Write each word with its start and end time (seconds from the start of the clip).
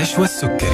نشوى 0.00 0.24
السكري 0.24 0.70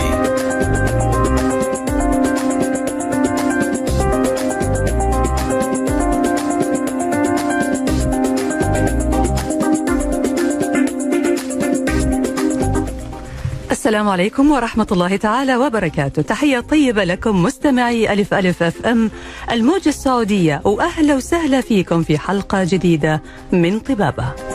السلام 13.70 14.08
عليكم 14.08 14.50
ورحمة 14.50 14.86
الله 14.92 15.16
تعالى 15.16 15.56
وبركاته. 15.56 16.22
تحية 16.22 16.60
طيبة 16.60 17.04
لكم 17.04 17.42
مستمعي 17.42 18.12
ألف 18.12 18.34
ألف 18.34 18.62
أف 18.62 18.86
أم 18.86 19.10
الموجة 19.52 19.88
السعودية 19.88 20.60
وأهلا 20.64 21.14
وسهلا 21.14 21.60
فيكم 21.60 22.02
في 22.02 22.18
حلقة 22.18 22.64
جديدة 22.64 23.22
من 23.52 23.80
طبابة. 23.80 24.45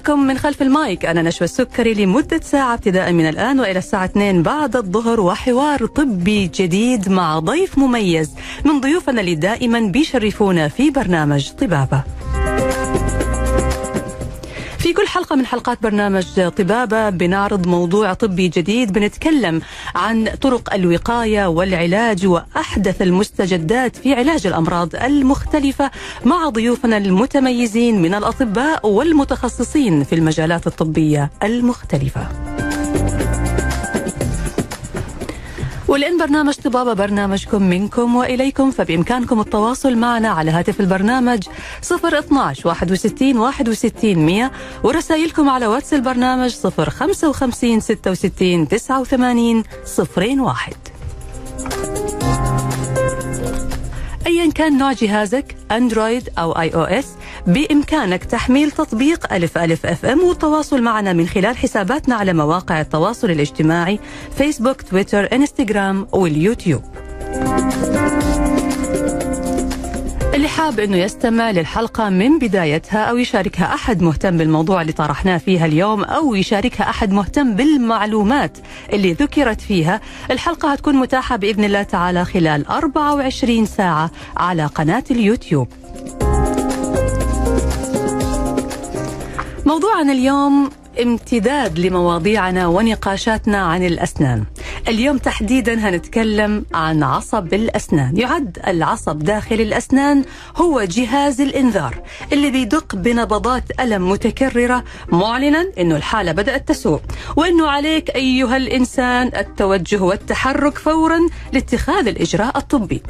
معكم 0.00 0.26
من 0.26 0.38
خلف 0.38 0.62
المايك. 0.62 1.06
أنا 1.06 1.22
نشوى 1.22 1.44
السكري 1.44 1.94
لمدة 1.94 2.40
ساعة 2.42 2.74
ابتداء 2.74 3.12
من 3.12 3.28
الآن 3.28 3.60
وإلى 3.60 3.78
الساعة 3.78 4.04
2 4.04 4.42
بعد 4.42 4.76
الظهر 4.76 5.20
وحوار 5.20 5.86
طبي 5.86 6.50
جديد 6.54 7.08
مع 7.08 7.38
ضيف 7.38 7.78
مميز. 7.78 8.30
من 8.64 8.80
ضيوفنا 8.80 9.20
اللي 9.20 9.34
دائما 9.34 9.80
بيشرفونا 9.80 10.68
في 10.68 10.90
برنامج 10.90 11.50
طبابة. 11.50 12.02
كل 15.00 15.08
حلقة 15.08 15.36
من 15.36 15.46
حلقات 15.46 15.82
برنامج 15.82 16.48
طبابة 16.48 17.10
بنعرض 17.10 17.66
موضوع 17.66 18.12
طبي 18.12 18.48
جديد 18.48 18.92
بنتكلم 18.92 19.62
عن 19.94 20.28
طرق 20.40 20.74
الوقاية 20.74 21.46
والعلاج 21.46 22.26
وأحدث 22.26 23.02
المستجدات 23.02 23.96
في 23.96 24.14
علاج 24.14 24.46
الأمراض 24.46 24.94
المختلفة 24.96 25.90
مع 26.24 26.48
ضيوفنا 26.48 26.96
المتميزين 26.96 28.02
من 28.02 28.14
الأطباء 28.14 28.86
والمتخصصين 28.86 30.04
في 30.04 30.14
المجالات 30.14 30.66
الطبية 30.66 31.30
المختلفة. 31.42 32.28
ولأن 35.90 36.18
برنامج 36.18 36.54
طبابة 36.54 36.92
برنامجكم 36.92 37.62
منكم 37.62 38.16
وإليكم 38.16 38.70
فبإمكانكم 38.70 39.40
التواصل 39.40 39.96
معنا 39.96 40.28
على 40.28 40.50
هاتف 40.50 40.80
البرنامج 40.80 41.42
012 41.82 42.68
61 42.68 43.38
61 43.38 44.18
100 44.26 44.50
ورسائلكم 44.84 45.48
على 45.48 45.66
واتس 45.66 45.94
البرنامج 45.94 46.54
055 46.54 47.80
66 47.80 48.68
89 48.68 49.64
01 49.98 50.74
ايا 54.26 54.50
كان 54.50 54.78
نوع 54.78 54.92
جهازك 54.92 55.56
اندرويد 55.70 56.28
أو 56.38 56.52
iOS 56.52 57.06
بإمكانك 57.54 58.24
تحميل 58.24 58.70
تطبيق 58.70 59.32
ألف 59.32 59.58
ألف 59.58 59.86
FM 59.86 60.20
والتواصل 60.20 60.82
معنا 60.82 61.12
من 61.12 61.26
خلال 61.26 61.56
حساباتنا 61.56 62.14
على 62.14 62.32
مواقع 62.32 62.80
التواصل 62.80 63.30
الاجتماعي 63.30 64.00
فيسبوك 64.36 64.82
تويتر 64.82 65.28
انستغرام 65.32 66.06
واليوتيوب 66.12 66.82
اللي 70.34 70.48
حاب 70.48 70.80
إنه 70.80 70.96
يستمع 70.96 71.50
للحلقة 71.50 72.08
من 72.08 72.38
بدايتها 72.38 72.98
أو 73.04 73.16
يشاركها 73.16 73.74
أحد 73.74 74.02
مهتم 74.02 74.36
بالموضوع 74.36 74.80
اللي 74.80 74.92
طرحناه 74.92 75.38
فيها 75.38 75.66
اليوم 75.66 76.04
أو 76.04 76.34
يشاركها 76.34 76.90
أحد 76.90 77.12
مهتم 77.12 77.54
بالمعلومات 77.56 78.58
اللي 78.92 79.12
ذكرت 79.12 79.60
فيها، 79.60 80.00
الحلقة 80.30 80.72
هتكون 80.72 80.96
متاحة 80.96 81.36
بإذن 81.36 81.64
الله 81.64 81.82
تعالى 81.82 82.24
خلال 82.24 82.66
24 82.66 83.66
ساعة 83.66 84.10
على 84.36 84.66
قناة 84.66 85.04
اليوتيوب. 85.10 85.68
موضوعنا 89.70 90.12
اليوم 90.12 90.70
امتداد 91.02 91.78
لمواضيعنا 91.78 92.66
ونقاشاتنا 92.66 93.58
عن 93.58 93.86
الأسنان. 93.86 94.44
اليوم 94.88 95.18
تحديدا 95.18 95.88
هنتكلم 95.88 96.64
عن 96.74 97.02
عصب 97.02 97.54
الأسنان، 97.54 98.16
يعد 98.16 98.58
العصب 98.66 99.18
داخل 99.18 99.60
الأسنان 99.60 100.24
هو 100.56 100.82
جهاز 100.82 101.40
الإنذار 101.40 102.02
اللي 102.32 102.50
بيدق 102.50 102.94
بنبضات 102.94 103.80
ألم 103.80 104.10
متكررة 104.10 104.84
معلنا 105.12 105.66
إنه 105.78 105.96
الحالة 105.96 106.32
بدأت 106.32 106.68
تسوء، 106.68 107.00
وإنه 107.36 107.68
عليك 107.68 108.10
أيها 108.10 108.56
الإنسان 108.56 109.30
التوجه 109.36 110.02
والتحرك 110.02 110.78
فورا 110.78 111.20
لاتخاذ 111.52 112.08
الإجراء 112.08 112.58
الطبي. 112.58 113.02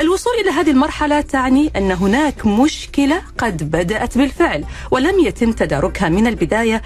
الوصول 0.00 0.32
إلى 0.42 0.50
هذه 0.50 0.70
المرحلة 0.70 1.20
تعني 1.20 1.72
أن 1.76 1.92
هناك 1.92 2.46
مشكلة 2.46 3.22
قد 3.38 3.70
بدأت 3.70 4.18
بالفعل 4.18 4.64
ولم 4.90 5.20
يتم 5.20 5.52
تداركها 5.52 6.08
من 6.08 6.26
البداية 6.26 6.82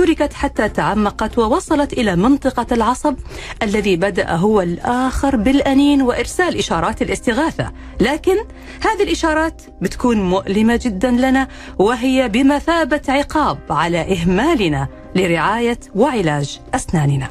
وتركت 0.00 0.32
حتى 0.32 0.68
تعمقت 0.68 1.38
ووصلت 1.38 1.92
إلى 1.92 2.16
منطقة 2.16 2.66
العصب 2.72 3.14
الذي 3.62 3.96
بدأ 3.96 4.30
هو 4.30 4.60
الآخر 4.60 5.36
بالأنين 5.36 6.02
وإرسال 6.02 6.58
إشارات 6.58 7.02
الاستغاثة. 7.02 7.72
لكن 8.00 8.36
هذه 8.80 9.02
الإشارات 9.02 9.62
بتكون 9.80 10.22
مؤلمة 10.22 10.80
جدا 10.84 11.10
لنا 11.10 11.48
وهي 11.78 12.28
بمثابة 12.28 13.02
عقاب 13.08 13.58
على 13.70 14.12
إهمالنا. 14.12 14.88
لرعاية 15.14 15.78
وعلاج 15.94 16.60
أسناننا. 16.74 17.28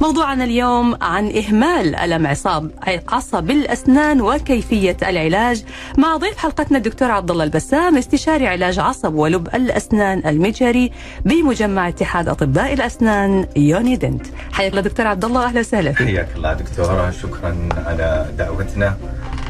موضوعنا 0.00 0.44
اليوم 0.44 0.96
عن 1.02 1.32
إهمال 1.36 1.94
ألم 1.94 2.26
عصاب 2.26 2.70
عصب 3.08 3.50
الأسنان 3.50 4.20
وكيفية 4.20 4.96
العلاج 5.02 5.64
مع 5.98 6.16
ضيف 6.16 6.38
حلقتنا 6.38 6.78
الدكتور 6.78 7.10
عبد 7.10 7.30
الله 7.30 7.44
البسام 7.44 7.98
استشاري 7.98 8.48
علاج 8.48 8.78
عصب 8.78 9.14
ولب 9.14 9.48
الأسنان 9.54 10.22
المجهري 10.26 10.92
بمجمع 11.24 11.88
اتحاد 11.88 12.28
أطباء 12.28 12.72
الأسنان 12.72 13.46
يوني 13.56 13.96
دنت. 13.96 14.26
حياك 14.52 14.70
الله 14.70 14.82
دكتور 14.82 15.06
عبد 15.06 15.24
الله 15.24 15.44
أهلا 15.44 15.60
وسهلا. 15.60 15.94
حياك 15.94 16.28
الله 16.36 16.52
دكتورة 16.52 17.10
شكرا 17.10 17.68
على 17.86 18.30
دعوتنا 18.38 18.96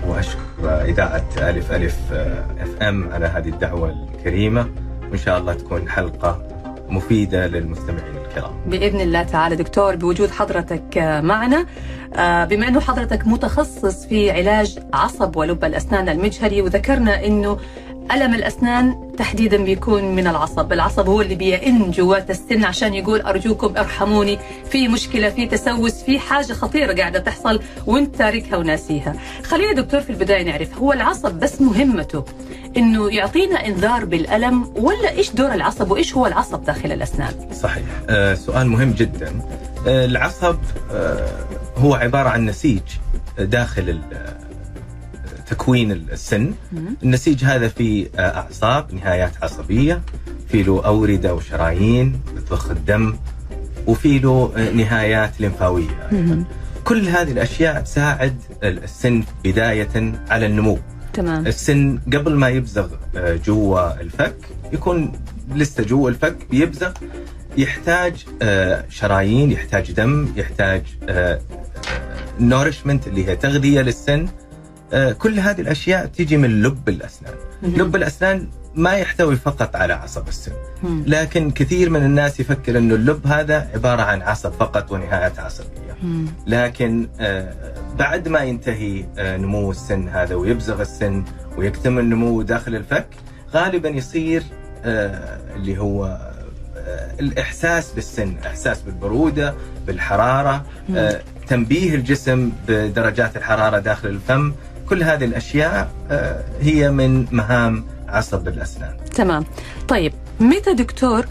وأشكر 0.07 0.41
إذاعة 0.65 1.25
ألف 1.39 1.73
ألف 1.73 1.97
أف 2.61 2.83
إم 2.83 3.13
على 3.13 3.27
هذه 3.27 3.49
الدعوة 3.49 3.91
الكريمة. 3.91 4.69
وإن 5.11 5.19
شاء 5.19 5.39
الله 5.39 5.55
تكون 5.55 5.89
حلقة 5.89 6.52
مفيدة 6.93 7.47
للمستمعين 7.47 8.17
الكرام. 8.27 8.53
بإذن 8.67 9.01
الله 9.01 9.23
تعالى 9.23 9.57
دكتور 9.57 9.97
بوجود 9.97 10.31
حضرتك 10.31 10.99
معنا. 11.25 11.67
بما 12.45 12.69
أنه 12.69 12.81
حضرتك 12.81 13.27
متخصص 13.27 14.07
في 14.07 14.31
علاج 14.31 14.79
عصب 14.93 15.37
ولب 15.37 15.65
الأسنان 15.65 16.09
المجهري 16.09 16.63
وذكرنا 16.63 17.27
أنه 17.27 17.59
ألم 18.13 18.35
الأسنان 18.35 19.13
تحديدا 19.19 19.65
بيكون 19.65 20.15
من 20.15 20.27
العصب. 20.27 20.73
العصب 20.73 21.09
هو 21.09 21.21
اللي 21.21 21.35
بيئن 21.35 21.91
جوات 21.91 22.31
السن 22.31 22.65
عشان 22.65 22.95
يقول 22.95 23.21
أرجوكم 23.21 23.77
ارحموني 23.77 24.39
في 24.71 24.89
مشكلة 24.89 25.31
في 25.31 25.47
تسوس 25.47 26.03
في 26.03 26.19
حاجة 26.19 26.53
خطيرة 26.53 26.93
قاعدة 26.93 27.19
تحصل 27.19 27.61
وانت 27.87 28.17
تاركها 28.17 28.57
وناسيها. 28.57 29.15
خلينا 29.45 29.73
دكتور 29.73 30.01
في 30.01 30.11
البداية 30.11 30.43
نعرف 30.43 30.79
هو 30.79 30.93
العصب 30.93 31.35
بس 31.35 31.61
مهمته 31.61 32.25
إنه 32.77 33.11
يعطينا 33.11 33.67
إنذار 33.67 34.05
بالألم 34.05 34.73
ولا 34.77 35.11
إيش 35.11 35.31
دور 35.31 35.55
العصب 35.55 35.91
وإيش 35.91 36.15
هو 36.15 36.27
العصب 36.27 36.65
داخل 36.65 36.93
الأسنان؟ 36.93 37.35
صحيح. 37.53 37.85
آه 38.09 38.35
سؤال 38.35 38.69
مهم 38.69 38.91
جدا. 38.93 39.41
آه 39.87 40.05
العصب 40.05 40.57
آه 40.93 41.29
هو 41.77 41.95
عبارة 41.95 42.29
عن 42.29 42.47
نسيج 42.47 42.81
داخل 43.39 44.01
تكوين 45.47 45.93
السن. 45.93 46.55
النسيج 47.03 47.45
هذا 47.45 47.69
فيه 47.69 48.09
أعصاب 48.19 48.95
نهايات 48.95 49.33
عصبية 49.43 50.03
في 50.49 50.63
له 50.63 50.87
أوردة 50.87 51.35
وشرايين 51.35 52.21
بتضخ 52.37 52.71
الدم 52.71 53.17
وفي 53.87 54.19
له 54.19 54.53
نهايات 54.75 55.41
لمفاوية 55.41 56.09
كل 56.85 57.09
هذه 57.09 57.33
الأشياء 57.33 57.81
تساعد 57.81 58.37
السن 58.63 59.25
بداية 59.45 60.15
على 60.31 60.47
النمو. 60.47 60.79
تمام. 61.13 61.47
السن 61.47 61.99
قبل 62.07 62.35
ما 62.35 62.49
يبزغ 62.49 62.89
جوا 63.17 64.01
الفك 64.01 64.37
يكون 64.73 65.13
لسه 65.55 65.83
جوا 65.83 66.11
الفك 66.11 66.37
بيبزغ 66.51 66.93
يحتاج 67.57 68.27
شرايين 68.89 69.51
يحتاج 69.51 69.93
دم 69.93 70.33
يحتاج 70.37 70.83
نورشمنت 72.41 73.07
اللي 73.07 73.29
هي 73.29 73.37
تغذية 73.37 73.81
للسن 73.81 74.29
كل 75.19 75.39
هذه 75.39 75.61
الأشياء 75.61 76.07
تيجي 76.07 76.37
من 76.37 76.63
لب 76.63 76.89
الأسنان. 76.89 77.35
لب 77.63 77.97
الأسنان 77.97 78.49
ما 78.75 78.93
يحتوي 78.93 79.37
فقط 79.37 79.77
على 79.77 79.93
عصب 79.93 80.29
السن 80.29 80.53
لكن 81.07 81.51
كثير 81.51 81.91
من 81.91 82.05
الناس 82.05 82.41
يفكر 82.41 82.79
إنه 82.79 82.95
اللب 82.95 83.27
هذا 83.27 83.69
عبارة 83.75 84.03
عن 84.03 84.23
عصب 84.23 84.53
فقط 84.53 84.93
ونهايات 84.93 85.39
عصبية. 85.39 85.97
لكن 86.47 87.09
بعد 87.99 88.29
ما 88.29 88.41
ينتهي 88.41 89.05
نمو 89.19 89.71
السن 89.71 90.09
هذا 90.09 90.35
ويبزغ 90.35 90.81
السن 90.81 91.25
ويكتمل 91.57 92.09
نمو 92.09 92.43
داخل 92.43 92.75
الفك 92.75 93.07
غالبا 93.55 93.89
يصير 93.89 94.43
اللي 94.85 95.79
هو 95.79 96.19
الإحساس 97.21 97.93
بالسن 97.93 98.37
إحساس 98.47 98.81
بالبرودة 98.81 99.55
بالحرارة 99.87 100.65
تنبيه 101.47 101.95
الجسم 101.95 102.53
بدرجات 102.69 103.37
الحرارة 103.37 103.79
داخل 103.79 104.09
الفم. 104.09 104.53
كل 104.89 105.03
هذه 105.03 105.25
الأشياء 105.25 105.91
هي 106.61 106.91
من 106.91 107.27
مهام 107.33 107.85
عصب 108.13 108.49
الاسنان. 108.49 108.97
تمام. 109.15 109.45
طيب 109.89 110.13
متى 110.41 110.75
دكتور 110.75 111.27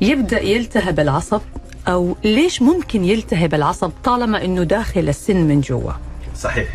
يبدأ 0.00 0.40
يلتهب 0.40 1.00
العصب 1.00 1.40
أو 1.88 2.16
ليش 2.24 2.62
ممكن 2.62 3.04
يلتهب 3.04 3.54
العصب 3.54 3.92
طالما 4.04 4.44
إنه 4.44 4.62
داخل 4.62 5.08
السن 5.08 5.36
من 5.36 5.60
جوا 5.60 5.92
صحيح 6.36 6.68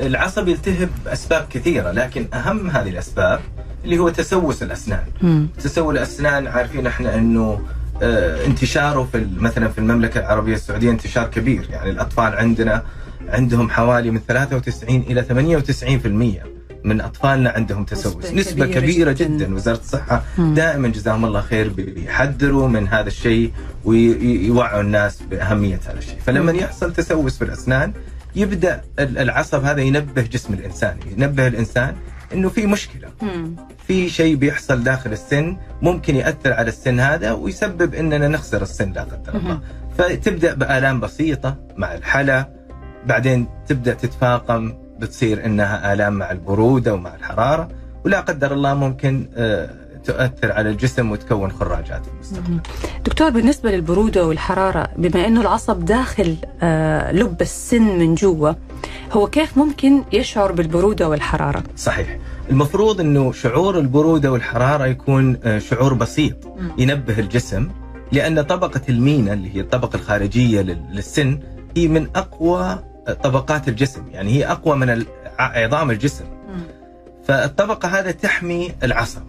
العصب 0.00 0.48
يلتهب 0.48 0.88
بأسباب 1.04 1.46
كثيرة 1.50 1.90
لكن 1.90 2.26
أهم 2.34 2.70
هذه 2.70 2.88
الأسباب 2.88 3.40
اللي 3.84 3.98
هو 3.98 4.08
تسوس 4.08 4.62
الأسنان 4.62 5.04
مم. 5.22 5.48
تسوس 5.58 5.90
الأسنان 5.96 6.46
عارفين 6.46 6.86
إحنا 6.86 7.14
إنه 7.14 7.60
آه، 8.02 8.46
انتشاره 8.46 9.08
في 9.12 9.26
مثلا 9.36 9.68
في 9.68 9.78
المملكة 9.78 10.20
العربية 10.20 10.54
السعودية 10.54 10.90
انتشار 10.90 11.26
كبير 11.26 11.66
يعني 11.70 11.90
الأطفال 11.90 12.34
عندنا 12.34 12.82
عندهم 13.28 13.70
حوالي 13.70 14.10
من 14.10 14.20
93 14.28 14.96
إلى 14.96 15.22
98% 16.42 16.55
من 16.86 17.00
أطفالنا 17.00 17.50
عندهم 17.50 17.84
تسوس 17.84 18.16
نسبة 18.16 18.34
نسبة 18.40 18.66
كبيرة 18.66 18.80
كبيرة, 18.80 19.12
جداً. 19.12 19.24
جدا, 19.44 19.54
وزارة 19.54 19.76
الصحة 19.78 20.22
مم. 20.38 20.54
دائما 20.54 20.88
جزاهم 20.88 21.24
الله 21.24 21.40
خير 21.40 21.68
بي- 21.68 21.82
بيحذروا 21.90 22.68
من 22.68 22.88
هذا 22.88 23.08
الشيء 23.08 23.52
ويوعوا 23.84 24.80
الناس 24.80 25.22
بأهمية 25.22 25.80
هذا 25.86 25.98
الشيء 25.98 26.18
فلما 26.26 26.52
مم. 26.52 26.58
يحصل 26.58 26.92
تسوس 26.92 27.38
في 27.38 27.44
الأسنان 27.44 27.92
يبدأ 28.36 28.80
ال- 28.98 29.18
العصب 29.18 29.64
هذا 29.64 29.80
ينبه 29.80 30.22
جسم 30.22 30.54
الإنسان 30.54 30.96
ينبه 31.16 31.46
الإنسان 31.46 31.94
إنه 32.34 32.48
في 32.48 32.66
مشكلة 32.66 33.08
مم. 33.22 33.56
في 33.86 34.08
شيء 34.08 34.34
بيحصل 34.36 34.82
داخل 34.84 35.12
السن 35.12 35.56
ممكن 35.82 36.16
يأثر 36.16 36.52
على 36.52 36.68
السن 36.68 37.00
هذا 37.00 37.32
ويسبب 37.32 37.94
إننا 37.94 38.28
نخسر 38.28 38.62
السن 38.62 38.92
لا 38.92 39.02
قدر 39.02 39.34
الله. 39.34 39.60
فتبدأ 39.98 40.54
بآلام 40.54 41.00
بسيطة 41.00 41.56
مع 41.76 41.94
الحلا 41.94 42.48
بعدين 43.06 43.46
تبدأ 43.68 43.94
تتفاقم 43.94 44.72
بتصير 45.00 45.44
إنها 45.46 45.92
آلام 45.92 46.12
مع 46.12 46.30
البرودة 46.30 46.94
ومع 46.94 47.14
الحرارة 47.14 47.68
ولا 48.04 48.20
قدر 48.20 48.52
الله 48.52 48.74
ممكن 48.74 49.26
آه، 49.36 49.70
تؤثر 50.04 50.52
على 50.52 50.70
الجسم 50.70 51.10
وتكون 51.10 51.52
خراجات 51.52 52.04
في 52.06 52.10
المستقبل. 52.14 52.58
دكتور 53.04 53.30
بالنسبة 53.30 53.70
للبرودة 53.70 54.26
والحرارة 54.26 54.88
بما 54.96 55.26
أنه 55.26 55.40
العصب 55.40 55.84
داخل 55.84 56.36
آه، 56.62 57.12
لب 57.12 57.40
السن 57.42 57.82
من 57.98 58.14
جوا 58.14 58.52
هو 59.12 59.26
كيف 59.26 59.58
ممكن 59.58 60.02
يشعر 60.12 60.52
بالبرودة 60.52 61.08
والحرارة؟ 61.08 61.62
صحيح 61.76 62.18
المفروض 62.50 63.00
إنه 63.00 63.32
شعور 63.32 63.78
البرودة 63.78 64.32
والحرارة 64.32 64.86
يكون 64.86 65.38
آه، 65.44 65.58
شعور 65.58 65.94
بسيط 65.94 66.36
ينبه 66.78 67.18
الجسم 67.18 67.68
لأن 68.12 68.42
طبقة 68.42 68.80
المينا 68.88 69.32
اللي 69.32 69.56
هي 69.56 69.60
الطبقة 69.60 69.96
الخارجية 69.96 70.60
لل- 70.62 70.82
للسن 70.92 71.38
هي 71.76 71.88
من 71.88 72.06
أقوى 72.16 72.78
طبقات 73.12 73.68
الجسم 73.68 74.02
يعني 74.12 74.30
هي 74.30 74.46
أقوى 74.46 74.76
من 74.76 75.04
عظام 75.38 75.90
الجسم. 75.90 76.24
فالطبقة 77.24 77.88
هذا 77.88 78.10
تحمي 78.10 78.72
العصب 78.82 79.22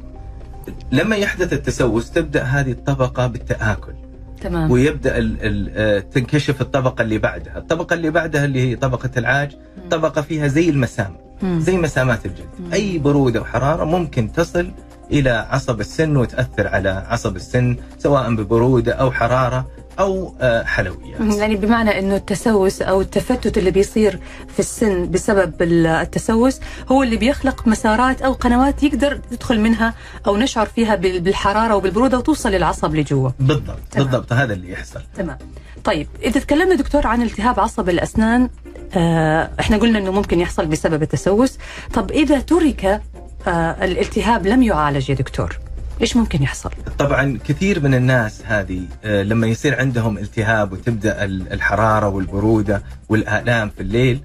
لما 0.92 1.16
يحدث 1.16 1.54
التسوس 1.54 2.12
تبدأ 2.12 2.44
هذه 2.44 2.72
الطبقة 2.72 3.28
بالتآكل. 3.28 3.94
تمام. 4.42 4.72
ويبدأ 4.72 5.18
ال 5.18 5.38
ال 5.42 5.72
آه، 5.76 6.00
تنكشف 6.00 6.62
الطبقة 6.62 7.02
اللي 7.02 7.18
بعدها. 7.18 7.58
الطبقة 7.58 7.94
اللي 7.94 8.10
بعدها 8.10 8.46
اللي 8.46 8.70
هي 8.70 8.76
طبقة 8.76 9.10
العاج 9.18 9.52
طبقة 9.92 10.22
فيها 10.22 10.48
زي 10.48 10.70
المسام. 10.70 11.18
مم. 11.42 11.60
زي 11.60 11.78
مسامات 11.78 12.26
الجلد. 12.26 12.50
مم. 12.60 12.74
أي 12.74 12.98
برودة 13.00 13.42
وحرارة 13.42 13.84
ممكن 13.84 14.32
تصل 14.32 14.72
إلى 15.12 15.30
عصب 15.30 15.80
السن 15.80 16.18
وتأثر 16.18 16.68
على 16.68 16.90
عصب 16.90 17.36
السن 17.36 17.78
سواء 17.98 18.36
ببرودة 18.36 18.94
أو 18.94 19.12
حرارة. 19.12 19.68
أو 20.00 20.36
آه، 20.42 20.64
حلويات 20.64 21.20
يعني 21.38 21.56
بمعنى 21.56 22.00
إنه 22.00 22.16
التسوس 22.16 22.82
أو 22.82 23.02
التفتت 23.02 23.58
اللي 23.58 23.72
بيصير 23.72 24.20
في 24.54 24.60
السن 24.60 25.12
بسبب 25.12 25.62
ال- 25.62 25.88
التسوس 25.88 26.60
هو 26.92 27.04
اللي 27.04 27.18
بيخلق 27.18 27.68
مسارات 27.68 28.22
أو 28.22 28.34
قنوات 28.34 28.84
يقدر 28.84 29.22
يدخل 29.32 29.60
منها 29.60 29.94
أو 30.28 30.38
نشعر 30.38 30.66
فيها 30.66 30.96
بال- 30.96 31.20
بالحرارة 31.22 31.76
وبالبرودة 31.76 32.18
وتوصل 32.18 32.52
للعصب 32.52 32.96
لجوا. 32.96 33.30
بالضبط 33.40 33.80
تمام. 33.92 34.08
بالضبط 34.08 34.34
هذا 34.34 34.54
اللي 34.54 34.72
يحصل 34.72 35.02
تمام. 35.18 35.38
طيب 35.84 36.08
إذا 36.24 36.40
تكلمنا 36.40 36.76
دكتور 36.76 37.08
عن 37.08 37.22
التهاب 37.22 37.60
عصب 37.60 37.90
الأسنان 37.90 38.50
آه 38.94 39.50
إحنا 39.60 39.78
قلنا 39.78 40.00
إنه 40.00 40.12
ممكن 40.12 40.40
يحصل 40.40 40.66
بسبب 40.66 41.02
التسوس، 41.04 41.58
طب 41.94 42.12
إذا 42.12 42.40
ترك 42.40 43.02
آه 43.48 43.86
الالتهاب 43.86 44.48
لم 44.48 44.64
يعالج 44.64 45.10
يا 45.10 45.16
دكتور 45.16 45.60
إيش 46.02 46.18
ممكن 46.18 46.44
يحصل؟ 46.44 46.70
طبعا 47.00 47.40
كثير 47.48 47.80
من 47.84 47.94
الناس 47.94 48.42
هذه 48.46 48.82
آه، 49.06 49.24
لما 49.24 49.48
يصير 49.48 49.80
عندهم 49.80 50.18
التهاب 50.18 50.72
وتبدأ 50.72 51.24
ال- 51.26 51.54
الحرارة 51.54 52.08
والبرودة 52.10 52.84
والآلام 53.10 53.70
في 53.70 53.82
الليل 53.82 54.22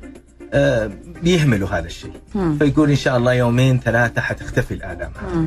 آه، 0.55 0.91
بيهملوا 1.23 1.69
هذا 1.69 1.87
الشيء 1.87 2.13
مم. 2.35 2.59
فيقول 2.59 2.91
إن 2.91 2.97
شاء 2.97 3.17
الله 3.17 3.33
يومين 3.33 3.81
ثلاثة 3.81 4.21
حتختفي 4.21 4.75
الآلام 4.75 5.13
هذه. 5.23 5.47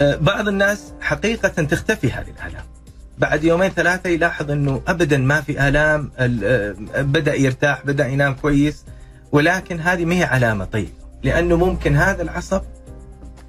آه، 0.00 0.16
بعض 0.16 0.48
الناس 0.48 0.92
حقيقة 1.00 1.48
تختفي 1.48 2.10
هذه 2.12 2.26
الآلام 2.38 2.64
بعد 3.18 3.44
يومين 3.44 3.68
ثلاثة 3.70 4.10
يلاحظ 4.10 4.50
أنه 4.50 4.82
أبدا 4.88 5.18
ما 5.18 5.40
في 5.40 5.68
آلام 5.68 6.10
ال- 6.20 6.44
آه، 6.96 7.02
بدأ 7.02 7.34
يرتاح 7.34 7.82
بدأ 7.86 8.06
ينام 8.06 8.34
كويس 8.34 8.84
ولكن 9.32 9.80
هذه 9.80 10.04
ما 10.04 10.14
هي 10.14 10.24
علامة 10.24 10.64
طيبة 10.64 10.88
لأنه 11.22 11.56
ممكن 11.56 11.96
هذا 11.96 12.22
العصب 12.22 12.62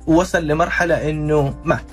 وصل 0.07 0.48
لمرحلة 0.48 1.10
أنه 1.10 1.54
مات. 1.63 1.86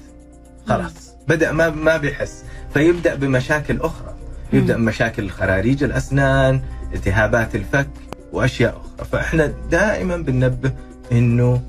خلاص. 0.67 0.93
بدأ 1.29 1.53
ما 1.53 1.71
ما 1.71 1.97
بيحس. 1.97 2.45
فيبدأ 2.75 3.15
بمشاكل 3.15 3.81
أخرى. 3.81 4.15
يبدأ 4.53 4.77
بمشاكل 4.77 5.31
خراريج 5.31 5.85
الأسنان 5.85 6.61
التهابات 6.95 7.55
الفك 7.55 7.89
وأشياء 8.33 8.81
أخرى. 8.81 9.09
فإحنا 9.13 9.47
دائما 9.71 10.17
بننبه 10.17 10.73
أنه 11.13 11.63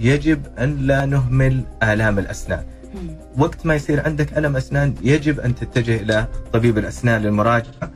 يجب 0.00 0.42
أن 0.58 0.76
لا 0.76 1.06
نهمل 1.06 1.62
آلام 1.82 2.18
الأسنان. 2.18 2.64
مم. 2.94 3.16
وقت 3.38 3.66
ما 3.66 3.74
يصير 3.74 4.04
عندك 4.04 4.38
ألم 4.38 4.56
أسنان 4.56 4.94
يجب 5.02 5.40
أن 5.40 5.54
تتجه 5.54 5.96
إلى 5.96 6.26
طبيب 6.52 6.78
الأسنان 6.78 7.22
للمراجعة 7.22 7.90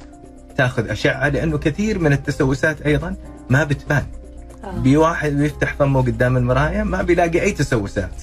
تأخذ 0.56 0.90
أشعة 0.90 1.28
لأنه 1.28 1.58
كثير 1.58 1.98
من 1.98 2.12
التسوسات 2.12 2.82
أيضا 2.82 3.16
ما 3.50 3.64
بتبان. 3.64 4.06
بواحد 4.64 5.32
بيفتح 5.32 5.74
فمه 5.74 6.00
قدام 6.02 6.36
المراية 6.36 6.82
ما 6.82 7.02
بيلاقي 7.02 7.40
أي 7.42 7.52
تسوسات. 7.52 8.22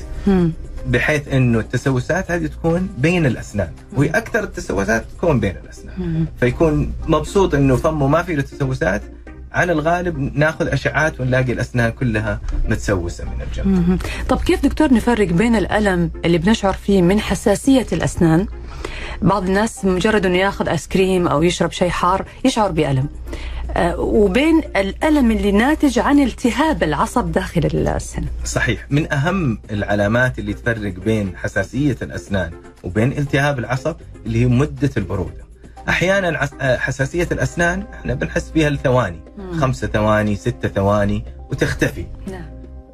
بحيث 0.87 1.27
أنه 1.27 1.59
التسوسات 1.59 2.31
هذه 2.31 2.47
تكون 2.47 2.89
بين 2.97 3.25
الأسنان 3.25 3.69
وهي 3.95 4.09
أكثر 4.09 4.43
التسوسات 4.43 5.05
تكون 5.17 5.39
بين 5.39 5.55
الأسنان 5.63 5.95
مم. 5.97 6.25
فيكون 6.39 6.93
مبسوط 7.07 7.55
أنه 7.55 7.75
فمه 7.75 8.07
ما 8.07 8.23
فيه 8.23 8.35
له 8.35 8.41
تسوسات 8.41 9.01
على 9.51 9.71
الغالب 9.71 10.31
ناخذ 10.37 10.67
أشعات 10.67 11.19
ونلاقي 11.21 11.51
الأسنان 11.53 11.91
كلها 11.91 12.39
متسوسة 12.69 13.25
من 13.25 13.41
الجنب. 13.41 14.01
طب 14.29 14.37
كيف 14.41 14.63
دكتور 14.63 14.93
نفرق 14.93 15.27
بين 15.27 15.55
الألم 15.55 16.11
اللي 16.25 16.37
بنشعر 16.37 16.73
فيه 16.73 17.01
من 17.01 17.19
حساسية 17.19 17.87
الأسنان 17.93 18.47
بعض 19.21 19.43
الناس 19.43 19.85
مجرد 19.85 20.25
أنه 20.25 20.37
ياخذ 20.37 20.69
آيس 20.69 20.87
كريم 20.87 21.27
أو 21.27 21.43
يشرب 21.43 21.71
شيء 21.71 21.89
حار 21.89 22.25
يشعر 22.45 22.71
بألم 22.71 23.05
آه، 23.05 23.58
وبين 23.97 24.57
الألم 24.75 25.31
اللي 25.31 25.51
ناتج 25.51 25.99
عن 25.99 26.19
التهاب 26.19 26.83
العصب 26.83 27.31
داخل 27.31 27.61
السن. 27.65 28.25
صحيح. 28.45 28.85
من 28.89 29.13
أهم 29.13 29.59
العلامات 29.71 30.39
اللي 30.39 30.53
تفرق 30.53 30.93
بين 30.93 31.37
حساسية 31.37 31.97
الأسنان 32.01 32.51
وبين 32.83 33.11
التهاب 33.11 33.59
العصب 33.59 33.95
اللي 34.25 34.41
هي 34.41 34.45
مدة 34.45 34.89
البرودة. 34.97 35.49
أحيانا 35.89 36.49
آه، 36.61 36.77
حساسية 36.77 37.27
الأسنان 37.31 37.83
إحنا 37.93 38.13
بنحس 38.13 38.51
فيها 38.51 38.67
الثواني. 38.67 39.19
خمسة 39.59 39.87
ثواني 39.87 40.35
ستة 40.35 40.67
ثواني 40.67 41.23
وتختفي. 41.51 42.05
نعم. 42.31 42.49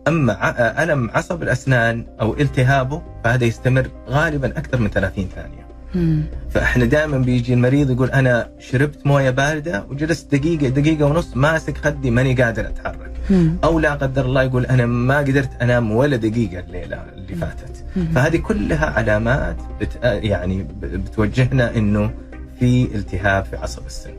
أما 0.07 0.33
آه، 0.33 0.83
ألم 0.83 1.11
عصب 1.13 1.43
الأسنان 1.43 2.05
أو 2.21 2.33
التهابه 2.33 3.01
فهذا 3.23 3.45
يستمر 3.45 3.87
غالبا 4.09 4.47
أكثر 4.47 4.77
من 4.79 4.89
30 4.89 5.29
ثانية. 5.35 5.64
مم. 5.95 6.21
فاحنا 6.49 6.85
دائما 6.85 7.17
بيجي 7.17 7.53
المريض 7.53 7.91
يقول 7.91 8.09
أنا 8.11 8.49
شربت 8.59 9.07
موية 9.07 9.29
باردة 9.29 9.85
وجلست 9.89 10.35
دقيقة 10.35 10.67
دقيقة 10.67 11.05
ونص 11.05 11.31
ماسك 11.35 11.77
خدي 11.77 12.11
ماني 12.11 12.33
قادر 12.43 12.67
أتحرك 12.67 13.11
مم. 13.29 13.57
أو 13.63 13.79
لا 13.79 13.93
قدر 13.93 14.25
الله 14.25 14.43
يقول 14.43 14.65
أنا 14.65 14.85
ما 14.85 15.17
قدرت 15.17 15.49
أنام 15.61 15.91
ولا 15.91 16.15
دقيقة 16.15 16.59
الليلة 16.59 17.03
اللي 17.15 17.35
فاتت 17.35 17.83
مم. 17.95 18.07
فهذه 18.15 18.37
كلها 18.37 18.85
علامات 18.85 19.57
بت 19.81 19.99
يعني 20.03 20.67
بتوجهنا 20.81 21.75
إنه 21.75 22.11
في 22.59 22.83
التهاب 22.95 23.45
في 23.45 23.55
عصب 23.57 23.85
السن. 23.85 24.11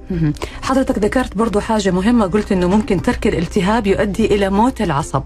حضرتك 0.63 0.99
ذكرت 0.99 1.37
برضو 1.37 1.61
حاجة 1.61 1.91
مهمة 1.91 2.27
قلت 2.27 2.53
أنه 2.53 2.69
ممكن 2.69 3.03
ترك 3.03 3.27
الالتهاب 3.27 3.87
يؤدي 3.87 4.27
إلى 4.35 4.51
موت 4.51 4.81
العصب 4.81 5.23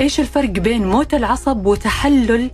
إيش 0.00 0.20
الفرق 0.20 0.50
بين 0.50 0.86
موت 0.86 1.14
العصب 1.14 1.66
وتحلل 1.66 2.50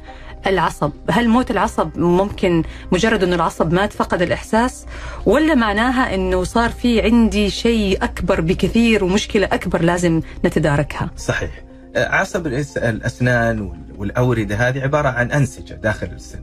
العصب. 0.47 0.91
هل 1.11 1.29
موت 1.29 1.51
العصب 1.51 1.99
ممكن 1.99 2.63
مجرد 2.93 3.23
أنه 3.23 3.35
العصب 3.35 3.73
مات 3.73 3.93
فقد 3.93 4.23
الإحساس؟ 4.23 4.87
ولا 5.27 5.55
معناها 5.55 6.15
أنه 6.15 6.45
صار 6.45 6.71
في 6.71 7.03
عندي 7.03 7.51
شيء 7.51 8.05
أكبر 8.05 8.41
بكثير 8.41 9.05
ومشكلة 9.05 9.47
أكبر 9.53 9.83
لازم 9.83 10.21
نتداركها؟ 10.45 11.11
صحيح. 11.17 11.51
عصب 11.97 12.45
الأس- 12.45 12.83
الأسنان 12.83 13.61
وال- 13.61 13.79
والاورده 13.97 14.57
هذه 14.57 14.81
عبارة 14.81 15.09
عن 15.09 15.33
أنسجة 15.33 15.75
داخل 15.75 16.07
السن. 16.07 16.41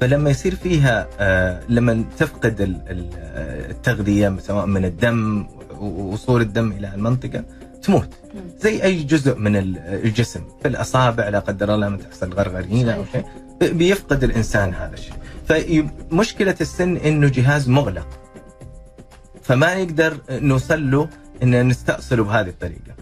فلما 0.00 0.30
يصير 0.30 0.54
فيها 0.54 1.06
آه، 1.20 1.60
لما 1.68 2.04
تفقد 2.18 2.60
ال- 2.60 2.80
ال- 2.90 3.08
التغذية 3.70 4.36
سواء 4.40 4.66
من 4.66 4.84
الدم 4.84 5.46
ووصول 5.80 6.40
الدم 6.40 6.72
إلى 6.72 6.94
المنطقة 6.94 7.44
تموت. 7.84 8.08
زي 8.60 8.82
أي 8.82 9.02
جزء 9.02 9.38
من 9.38 9.56
ال- 9.56 9.78
الجسم. 9.78 10.40
في 10.62 10.68
الاصابع 10.68 11.28
لا 11.28 11.38
قدر 11.38 11.74
الله 11.74 11.86
لما 11.86 11.96
تحصل 11.96 12.32
غرغرينة 12.32 12.92
أو 12.92 13.04
شيء. 13.12 13.24
بيفقد 13.72 14.24
الإنسان 14.24 14.74
هذا 14.74 14.94
الشيء. 14.94 15.14
فمشكله 15.48 16.56
السن 16.60 16.96
إنه 16.96 17.28
جهاز 17.28 17.68
مغلق. 17.68 18.08
فما 19.42 19.84
نقدر 19.84 20.18
نوصل 20.30 20.90
له 20.90 21.08
إن 21.42 21.68
نستأصله 21.68 22.24
بهذه 22.24 22.48
الطريقة. 22.48 22.94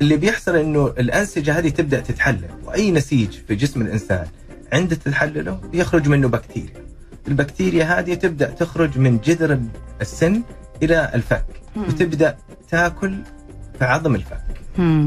اللي 0.00 0.16
بيحصل 0.16 0.56
إنه 0.56 0.86
الأنسجة 0.86 1.58
هذه 1.58 1.68
تبدأ 1.68 2.00
تتحلل. 2.00 2.50
وأي 2.64 2.90
نسيج 2.90 3.30
في 3.48 3.54
جسم 3.54 3.82
الإنسان 3.82 4.26
عند 4.72 4.96
تحلله 4.96 5.60
يخرج 5.72 6.08
منه 6.08 6.28
بكتيريا. 6.28 6.84
البكتيريا 7.28 7.84
هذه 7.84 8.14
تبدأ 8.14 8.50
تخرج 8.50 8.98
من 8.98 9.18
جذر 9.18 9.60
السن 10.00 10.42
إلى 10.82 11.10
الفك. 11.14 11.46
وتبدأ 11.76 12.36
تاكل 12.70 13.14
في 13.78 13.84
عظم 13.84 14.14
الفك 14.14 14.40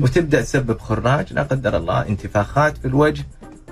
وتبدأ 0.04 0.42
تسبب 0.42 0.80
خراج 0.80 1.34
لا 1.34 1.44
قدر 1.44 1.78
الله 1.78 2.08
انتفاخات 2.08 2.78
في 2.78 2.86
الوجه 2.88 3.24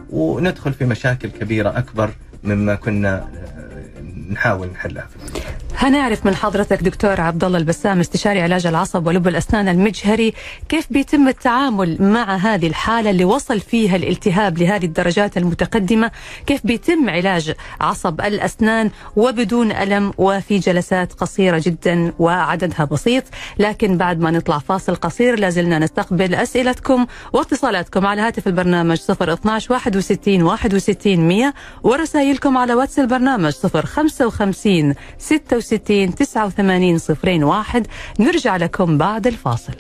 وندخل 0.10 0.74
في 0.74 0.86
مشاكل 0.86 1.30
كبيرة 1.30 1.78
أكبر 1.78 2.10
مما 2.44 2.76
كنا 2.76 3.18
آه، 3.18 4.02
نحاول 4.32 4.68
نحلها 4.68 5.06
في. 5.08 5.42
هنعرف 5.82 6.26
من 6.26 6.36
حضرتك 6.36 6.84
دكتور 6.84 7.22
عبد 7.22 7.44
الله 7.44 7.58
البسام 7.58 8.00
استشاري 8.00 8.42
علاج 8.42 8.68
العصب 8.68 9.08
ولب 9.08 9.28
الأسنان 9.28 9.68
المجهري 9.68 10.34
كيف 10.70 10.88
بيتم 10.94 11.28
التعامل 11.28 11.98
مع 12.00 12.36
هذه 12.36 12.68
الحالة 12.68 13.10
اللي 13.10 13.26
وصل 13.26 13.60
فيها 13.60 13.96
الالتهاب 13.96 14.58
لهذه 14.58 14.86
الدرجات 14.86 15.38
المتقدمة؟ 15.38 16.12
كيف 16.46 16.62
بيتم 16.66 17.10
علاج 17.10 17.54
عصب 17.82 18.22
الأسنان 18.22 18.92
وبدون 19.16 19.72
ألم 19.72 20.14
وفي 20.18 20.60
جلسات 20.60 21.14
قصيرة 21.14 21.62
جدا 21.66 22.14
وعددها 22.20 22.86
بسيط؟ 22.86 23.24
لكن 23.60 23.98
بعد 23.98 24.20
ما 24.20 24.32
نطلع 24.32 24.58
فاصل 24.58 24.96
قصير 24.96 25.40
لازلنا 25.40 25.80
نستقبل 25.80 26.36
أسئلتكم 26.36 27.06
واتصالاتكم 27.34 28.06
على 28.06 28.22
هاتف 28.22 28.48
البرنامج 28.48 28.98
012 29.10 29.74
61 29.74 30.42
61 30.42 31.18
100 31.28 31.54
ورسائلكم 31.84 32.58
على 32.58 32.74
واتس 32.74 33.00
البرنامج 33.00 33.54
055 33.54 34.96
66 35.18 35.69
69 35.70 36.16
89 36.16 36.98
صفرين 36.98 37.44
واحد. 37.44 37.88
نرجع 38.20 38.56
لكم 38.58 38.98
بعد 38.98 39.28
الفاصل. 39.28 39.74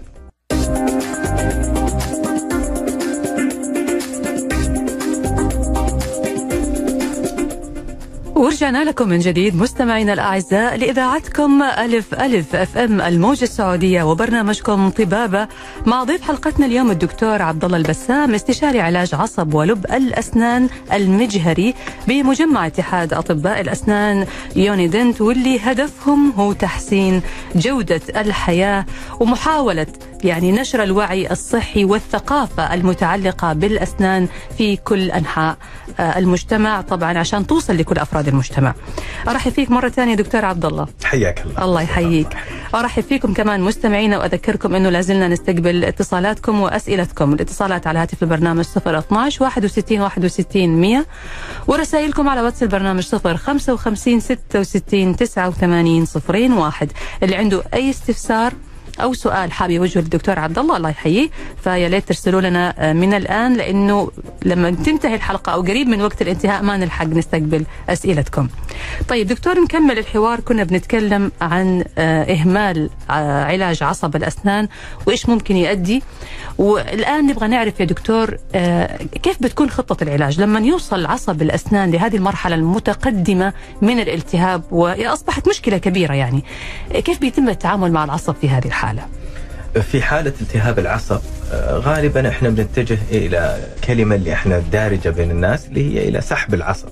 ورجعنا 8.59 8.83
لكم 8.83 9.09
من 9.09 9.19
جديد 9.19 9.55
مستمعينا 9.55 10.13
الأعزاء 10.13 10.75
لإذاعتكم 10.75 11.63
ألف 11.63 12.13
ألف 12.13 12.55
أف 12.55 12.77
إم 12.77 13.01
الموجة 13.01 13.43
السعودية 13.43 14.03
وبرنامجكم 14.03 14.89
طبابة 14.89 15.47
مع 15.85 16.03
ضيف 16.03 16.21
حلقتنا 16.21 16.65
اليوم 16.65 16.91
الدكتور 16.91 17.41
عبد 17.41 17.65
الله 17.65 17.77
البسام 17.77 18.35
استشاري 18.35 18.81
علاج 18.81 19.15
عصب 19.15 19.53
ولب 19.53 19.85
الأسنان 19.85 20.69
المجهري 20.93 21.73
بمجمع 22.07 22.67
اتحاد 22.67 23.13
أطباء 23.13 23.61
الأسنان 23.61 24.27
يونيدنت 24.55 25.21
واللي 25.21 25.59
هدفهم 25.59 26.31
هو 26.31 26.53
تحسين 26.53 27.21
جودة 27.55 28.01
الحياة 28.15 28.85
ومحاولة 29.19 29.87
يعني 30.23 30.51
نشر 30.51 30.83
الوعي 30.83 31.31
الصحي 31.31 31.85
والثقافة 31.85 32.73
المتعلقة 32.73 33.53
بالأسنان 33.53 34.27
في 34.57 34.75
كل 34.77 35.11
أنحاء 35.11 35.57
آه، 35.99 36.17
المجتمع 36.19 36.81
طبعا 36.81 37.17
عشان 37.17 37.47
توصل 37.47 37.77
لكل 37.77 37.97
أفراد 37.97 38.27
المجتمع. 38.27 38.73
أرحب 39.27 39.51
فيك 39.51 39.71
مرة 39.71 39.89
ثانية 39.89 40.15
دكتور 40.15 40.45
عبد 40.45 40.65
الله. 40.65 40.87
حياك 41.03 41.43
الله. 41.45 41.63
الله 41.65 41.81
يحييك. 41.81 42.27
أرحب 42.75 43.03
فيكم 43.03 43.33
كمان 43.33 43.61
مستمعينا 43.61 44.17
وأذكركم 44.17 44.75
إنه 44.75 44.89
لازلنا 44.89 45.27
نستقبل 45.27 45.83
اتصالاتكم 45.85 46.61
وأسئلتكم، 46.61 47.33
الاتصالات 47.33 47.87
على 47.87 47.99
هاتف 47.99 48.23
البرنامج 48.23 48.65
012 48.77 49.43
61 49.43 50.01
61 50.01 50.69
100 50.81 51.05
ورسائلكم 51.67 52.29
على 52.29 52.41
واتس 52.41 52.63
البرنامج 52.63 53.03
055 53.15 54.19
66 54.19 55.15
89 55.15 56.07
01 56.59 56.91
اللي 57.23 57.35
عنده 57.35 57.63
أي 57.73 57.89
استفسار 57.89 58.53
أو 59.01 59.13
سؤال 59.13 59.51
حاب 59.51 59.69
يوجهه 59.69 60.01
للدكتور 60.01 60.39
عبد 60.39 60.59
الله 60.59 60.77
الله 60.77 60.89
يحييه 60.89 61.29
فيا 61.63 61.89
ليت 61.89 62.07
ترسلوا 62.07 62.41
لنا 62.41 62.73
آه، 62.77 62.93
من 62.93 63.13
الآن 63.13 63.53
لأنه 63.53 64.11
لما 64.45 64.71
تنتهي 64.71 65.15
الحلقة 65.15 65.51
أو 65.53 65.61
قريب 65.61 65.87
من 65.87 66.01
وقت 66.01 66.21
الانتهاء 66.21 66.63
ما 66.63 66.77
نلحق 66.77 67.05
نستقبل 67.05 67.65
أسئلتكم. 67.89 68.47
طيب 69.09 69.27
دكتور 69.27 69.59
نكمل 69.59 69.99
الحوار 69.99 70.39
كنا 70.39 70.63
بنتكلم 70.63 71.31
عن 71.41 71.83
آه، 71.97 72.33
إهمال 72.33 72.89
آه، 73.09 73.43
علاج 73.43 73.83
عصب 73.83 74.15
الأسنان 74.15 74.67
وإيش 75.07 75.29
ممكن 75.29 75.55
يؤدي 75.55 76.03
والآن 76.57 77.27
نبغى 77.27 77.47
نعرف 77.47 77.79
يا 77.79 77.85
دكتور 77.85 78.37
كيف 79.23 79.41
بتكون 79.41 79.69
خطة 79.69 80.03
العلاج 80.03 80.41
لما 80.41 80.59
يوصل 80.59 81.05
عصب 81.05 81.41
الأسنان 81.41 81.91
لهذه 81.91 82.15
المرحلة 82.15 82.55
المتقدمة 82.55 83.53
من 83.81 83.99
الالتهاب 83.99 84.63
وأصبحت 84.71 85.49
مشكلة 85.49 85.77
كبيرة 85.77 86.13
يعني 86.13 86.43
كيف 86.93 87.19
بيتم 87.19 87.49
التعامل 87.49 87.91
مع 87.91 88.03
العصب 88.03 88.35
في 88.41 88.49
هذه 88.49 88.65
الحالة؟ 88.65 88.88
الحالة؟ 88.91 89.81
في 89.81 90.01
حالة 90.01 90.33
التهاب 90.41 90.79
العصب 90.79 91.19
آه، 91.51 91.77
غالبا 91.77 92.29
إحنا 92.29 92.49
بنتجه 92.49 92.97
إلى 93.11 93.57
كلمة 93.83 94.15
اللي 94.15 94.33
إحنا 94.33 94.59
دارجة 94.71 95.09
بين 95.09 95.31
الناس 95.31 95.67
اللي 95.67 95.95
هي 95.95 96.09
إلى 96.09 96.21
سحب 96.21 96.53
العصب 96.53 96.89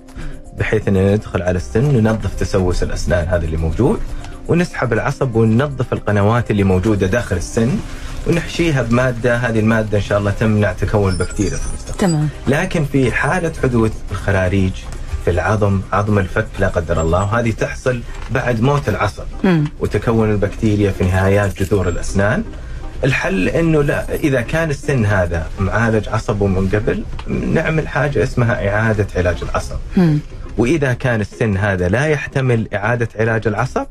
بحيث 0.59 0.87
ان 0.87 1.13
ندخل 1.13 1.41
على 1.41 1.57
السن 1.57 1.85
وننظف 1.95 2.35
تسوس 2.35 2.83
الأسنان 2.83 3.27
هذا 3.27 3.45
اللي 3.45 3.57
موجود 3.57 3.99
ونسحب 4.47 4.93
العصب 4.93 5.35
وننظف 5.35 5.93
القنوات 5.93 6.51
اللي 6.51 6.63
موجودة 6.63 7.07
داخل 7.07 7.35
السن 7.37 7.69
ونحشيها 8.27 8.81
بمادة 8.81 9.37
هذه 9.37 9.59
المادة 9.59 9.97
إن 9.97 10.03
شاء 10.03 10.19
الله 10.19 10.31
تمنع 10.31 10.73
تكون 10.73 11.11
البكتيريا 11.13 11.57
في 11.57 11.67
المستقبل 11.69 11.97
تمام 11.99 12.29
لكن 12.47 12.85
في 12.85 13.11
حالة 13.11 13.53
حدوث 13.63 13.91
الخراريج 14.11 14.71
في 15.27 15.33
العظم 15.33 15.81
عظم 15.93 16.19
الفك 16.19 16.47
لا 16.59 16.67
قدر 16.67 17.01
الله 17.01 17.23
وهذه 17.23 17.51
تحصل 17.51 18.01
بعد 18.31 18.61
موت 18.61 18.89
العصب. 18.89 19.23
وتكون 19.79 20.31
البكتيريا 20.31 20.91
في 20.91 21.03
نهايات 21.03 21.63
جذور 21.63 21.89
الأسنان 21.89 22.43
الحل 23.03 23.49
إنه 23.49 23.81
لا 23.83 24.15
إذا 24.15 24.41
كان 24.41 24.69
السن 24.69 25.05
هذا 25.05 25.47
معالج 25.59 26.09
عصبه 26.09 26.47
من 26.47 26.69
قبل 26.69 27.03
نعمل 27.53 27.87
حاجة 27.87 28.23
اسمها 28.23 28.69
إعادة 28.69 29.07
علاج 29.15 29.37
العصب. 29.43 29.75
م. 29.97 30.17
وإذا 30.57 30.93
كان 30.93 31.21
السن 31.21 31.57
هذا 31.57 31.89
لا 31.89 32.05
يحتمل 32.07 32.67
إعادة 32.73 33.07
علاج 33.19 33.47
العصب 33.47 33.85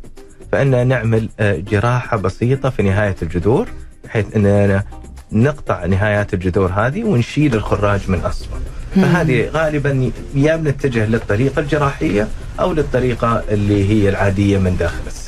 فإننا 0.52 0.84
نعمل 0.84 1.28
آه، 1.40 1.56
جراحة 1.56 2.16
بسيطة 2.16 2.70
في 2.70 2.82
نهاية 2.82 3.16
الجذور 3.22 3.68
بحيث 4.04 4.36
إننا 4.36 4.84
نقطع 5.32 5.86
نهايات 5.86 6.34
الجذور 6.34 6.72
هذه 6.72 7.04
ونشيل 7.04 7.54
الخراج 7.54 8.00
من 8.10 8.20
أصله. 8.20 8.56
فهذه 9.02 9.48
غالبا 9.48 10.10
يا 10.34 10.56
بنتجه 10.56 11.06
للطريقة 11.06 11.60
الجراحية 11.60 12.28
أو 12.60 12.72
للطريقة 12.72 13.42
اللي 13.50 13.90
هي 13.90 14.08
العادية 14.08 14.58
من 14.58 14.76
داخل 14.76 15.00
السن. 15.06 15.26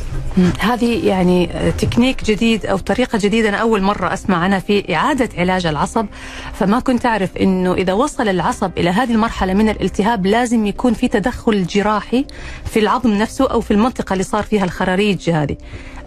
هذه 0.59 1.07
يعني 1.07 1.51
تكنيك 1.79 2.25
جديد 2.25 2.67
أو 2.67 2.79
طريقة 2.79 3.19
جديدة 3.23 3.49
أنا 3.49 3.57
أول 3.57 3.83
مرة 3.83 4.13
أسمع 4.13 4.37
عنها 4.37 4.59
في 4.59 4.95
إعادة 4.95 5.29
علاج 5.39 5.67
العصب 5.67 6.07
فما 6.55 6.81
كنت 6.81 7.07
أعرف 7.07 7.37
إنه 7.37 7.75
إذا 7.75 7.93
وصل 7.93 8.29
العصب 8.29 8.71
إلى 8.79 8.91
هذه 8.91 9.13
المرحلة 9.13 9.55
من 9.55 9.69
الالتهاب 9.69 10.27
لازم 10.27 10.67
يكون 10.67 10.95
في 10.95 11.09
تدخل 11.09 11.67
جراحي 11.67 12.25
في 12.65 12.79
العظم 12.79 13.11
نفسه 13.11 13.51
أو 13.51 13.61
في 13.61 13.71
المنطقة 13.71 14.13
اللي 14.13 14.25
صار 14.25 14.43
فيها 14.43 14.65
الخراريج 14.65 15.31
هذه. 15.31 15.57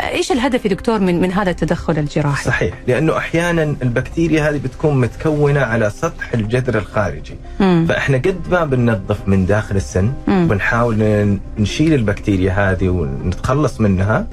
إيش 0.09 0.31
الهدف 0.31 0.65
يا 0.65 0.69
دكتور 0.69 0.99
من 0.99 1.21
من 1.21 1.31
هذا 1.31 1.49
التدخل 1.49 1.97
الجراحي؟ 1.97 2.43
صحيح 2.45 2.73
لأنه 2.87 3.17
أحيانا 3.17 3.63
البكتيريا 3.63 4.49
هذه 4.49 4.57
بتكون 4.57 5.01
متكونة 5.01 5.59
على 5.59 5.89
سطح 5.89 6.33
الجذر 6.33 6.77
الخارجي 6.77 7.35
مم. 7.59 7.85
فإحنا 7.89 8.17
قد 8.17 8.41
ما 8.51 8.65
بننظف 8.65 9.27
من 9.27 9.45
داخل 9.45 9.75
السن 9.75 10.11
ونحاول 10.27 11.37
نشيل 11.59 11.93
البكتيريا 11.93 12.51
هذه 12.51 12.89
ونتخلص 12.89 13.81
منها 13.81 14.27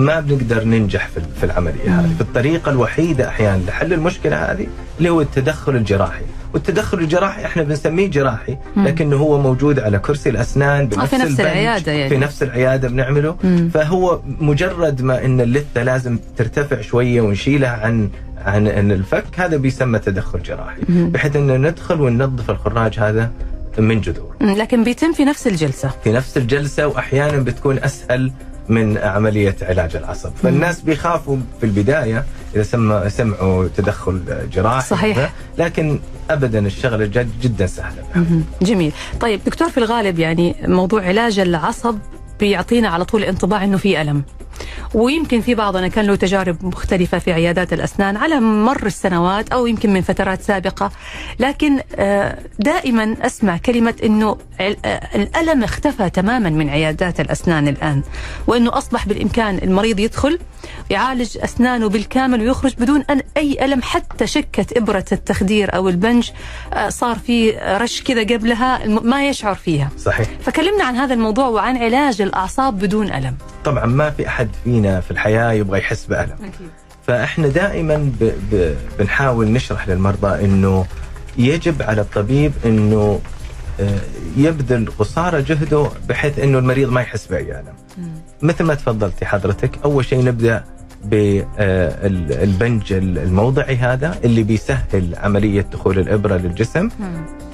ما 0.00 0.20
بنقدر 0.20 0.64
ننجح 0.64 1.08
في 1.40 1.44
العملية 1.44 2.00
هذه، 2.00 2.10
فالطريقة 2.18 2.70
الوحيدة 2.70 3.28
أحيانا 3.28 3.62
لحل 3.68 3.92
المشكلة 3.92 4.36
هذه 4.36 4.66
اللي 4.98 5.10
هو 5.10 5.20
التدخل 5.20 5.76
الجراحي، 5.76 6.24
والتدخل 6.54 6.98
الجراحي 6.98 7.44
إحنا 7.44 7.62
بنسميه 7.62 8.06
جراحي 8.06 8.56
لكنه 8.76 9.16
هو 9.16 9.38
موجود 9.38 9.78
على 9.78 9.98
كرسي 9.98 10.28
الأسنان 10.30 10.86
بنفس 10.86 11.10
في 11.10 11.16
نفس 11.16 11.40
العيادة 11.40 11.92
يعني. 11.92 12.08
في 12.08 12.16
نفس 12.16 12.42
العيادة 12.42 12.88
بنعمله. 12.88 13.36
مم. 13.44 13.70
فهو 13.74 14.20
مجرد 14.40 15.02
ما 15.02 15.24
إن 15.24 15.40
اللثة 15.40 15.82
لازم 15.82 16.18
ترتفع 16.36 16.80
شوية 16.80 17.20
ونشيلها 17.20 17.70
عن 17.70 18.10
عن 18.44 18.92
الفك 18.92 19.24
هذا 19.36 19.56
بيسمى 19.56 19.98
تدخل 19.98 20.42
جراحي. 20.42 20.80
بحيث 20.88 21.36
ان 21.36 21.66
ندخل 21.66 22.00
وننظف 22.00 22.50
الخراج 22.50 22.98
هذا 22.98 23.30
من 23.78 24.00
جذور. 24.00 24.34
لكن 24.40 24.84
بيتم 24.84 25.12
في 25.12 25.24
نفس 25.24 25.46
الجلسة. 25.46 25.90
في 26.04 26.12
نفس 26.12 26.36
الجلسة 26.36 26.86
وأحيانا 26.86 27.38
بتكون 27.38 27.78
أسهل 27.78 28.32
من 28.70 28.98
عملية 28.98 29.56
علاج 29.62 29.96
العصب. 29.96 30.30
فالناس 30.42 30.80
بيخافوا 30.80 31.36
في 31.60 31.66
البداية 31.66 32.24
إذا 32.54 32.62
سمع 32.62 33.08
سمعوا 33.08 33.68
تدخل 33.76 34.20
جراحي 34.52 34.88
صحيح. 34.88 35.32
لكن 35.58 36.00
ابدا 36.30 36.66
الشغله 36.66 37.06
جد 37.06 37.30
جدا 37.42 37.66
سهله 37.66 38.02
جميل. 38.62 38.92
طيب 39.20 39.40
دكتور 39.46 39.68
في 39.68 39.78
الغالب 39.78 40.18
يعني 40.18 40.54
موضوع 40.62 41.02
علاج 41.02 41.38
العصب 41.38 41.98
بيعطينا 42.40 42.88
على 42.88 43.04
طول 43.04 43.24
انطباع 43.24 43.64
إنه 43.64 43.76
في 43.76 44.00
ألم. 44.02 44.22
ويمكن 44.94 45.40
في 45.40 45.54
بعضنا 45.54 45.88
كان 45.88 46.04
له 46.04 46.14
تجارب 46.14 46.64
مختلفة 46.64 47.18
في 47.18 47.32
عيادات 47.32 47.72
الأسنان 47.72 48.16
على 48.16 48.40
مر 48.40 48.86
السنوات 48.86 49.52
أو 49.52 49.66
يمكن 49.66 49.92
من 49.92 50.00
فترات 50.00 50.42
سابقة. 50.42 50.90
لكن 51.38 51.80
آه، 51.94 52.38
دائما 52.58 53.16
أسمع 53.22 53.56
كلمة 53.56 53.94
أنه 54.04 54.36
آه، 54.60 54.76
الألم 55.14 55.64
اختفى 55.64 56.10
تماما 56.10 56.50
من 56.50 56.68
عيادات 56.68 57.20
الأسنان 57.20 57.68
الآن 57.68 58.02
وأنه 58.46 58.78
أصبح 58.78 59.06
بالإمكان 59.06 59.58
المريض 59.62 59.98
يدخل 60.00 60.38
يعالج 60.90 61.38
أسنانه 61.38 61.88
بالكامل 61.88 62.40
ويخرج 62.40 62.74
بدون 62.78 63.04
أن 63.10 63.20
أي 63.36 63.64
ألم 63.64 63.82
حتى 63.82 64.26
شكة 64.26 64.66
إبرة 64.76 65.04
التخدير 65.12 65.74
أو 65.74 65.88
البنج 65.88 66.30
آه، 66.72 66.88
صار 66.88 67.18
في 67.18 67.50
رش 67.80 68.02
كذا 68.02 68.20
قبلها 68.20 68.86
ما 68.86 69.28
يشعر 69.28 69.54
فيها. 69.54 69.88
صحيح. 69.98 70.28
فكلمنا 70.40 70.84
عن 70.84 70.96
هذا 70.96 71.14
الموضوع 71.14 71.48
وعن 71.48 71.76
علاج 71.76 72.22
الأعصاب 72.22 72.78
بدون 72.78 73.12
ألم. 73.12 73.36
طبعا 73.64 73.86
ما 73.86 74.10
في 74.10 74.28
أحد 74.28 74.48
فينا 74.64 74.79
في 74.82 75.10
الحياة 75.10 75.52
يبغى 75.52 75.78
يحس 75.78 76.06
بألم 76.06 76.36
أكيد. 76.40 76.68
فإحنا 77.06 77.48
دائما 77.48 77.96
ب... 78.20 78.32
ب... 78.52 78.74
بنحاول 78.98 79.46
نشرح 79.52 79.88
للمرضى 79.88 80.44
أنه 80.44 80.86
يجب 81.38 81.82
على 81.82 82.00
الطبيب 82.00 82.52
أنه 82.64 83.20
آه، 83.80 83.98
يبذل 84.36 84.90
قصارى 84.98 85.42
جهده 85.42 85.90
بحيث 86.08 86.38
إنه 86.38 86.58
المريض 86.58 86.92
ما 86.92 87.00
يحس 87.00 87.26
باي 87.26 87.60
الم. 87.60 87.74
مثل 88.42 88.64
ما 88.64 88.74
تفضلتي 88.74 89.26
حضرتك 89.26 89.70
أول 89.84 90.04
شيء 90.04 90.24
نبدأ 90.24 90.64
بالبنج 91.04 92.92
الموضعي 92.92 93.76
هذا 93.76 94.18
اللي 94.24 94.42
بيسهل 94.42 95.14
عملية 95.16 95.60
دخول 95.60 95.98
الإبرة 95.98 96.36
للجسم 96.36 96.88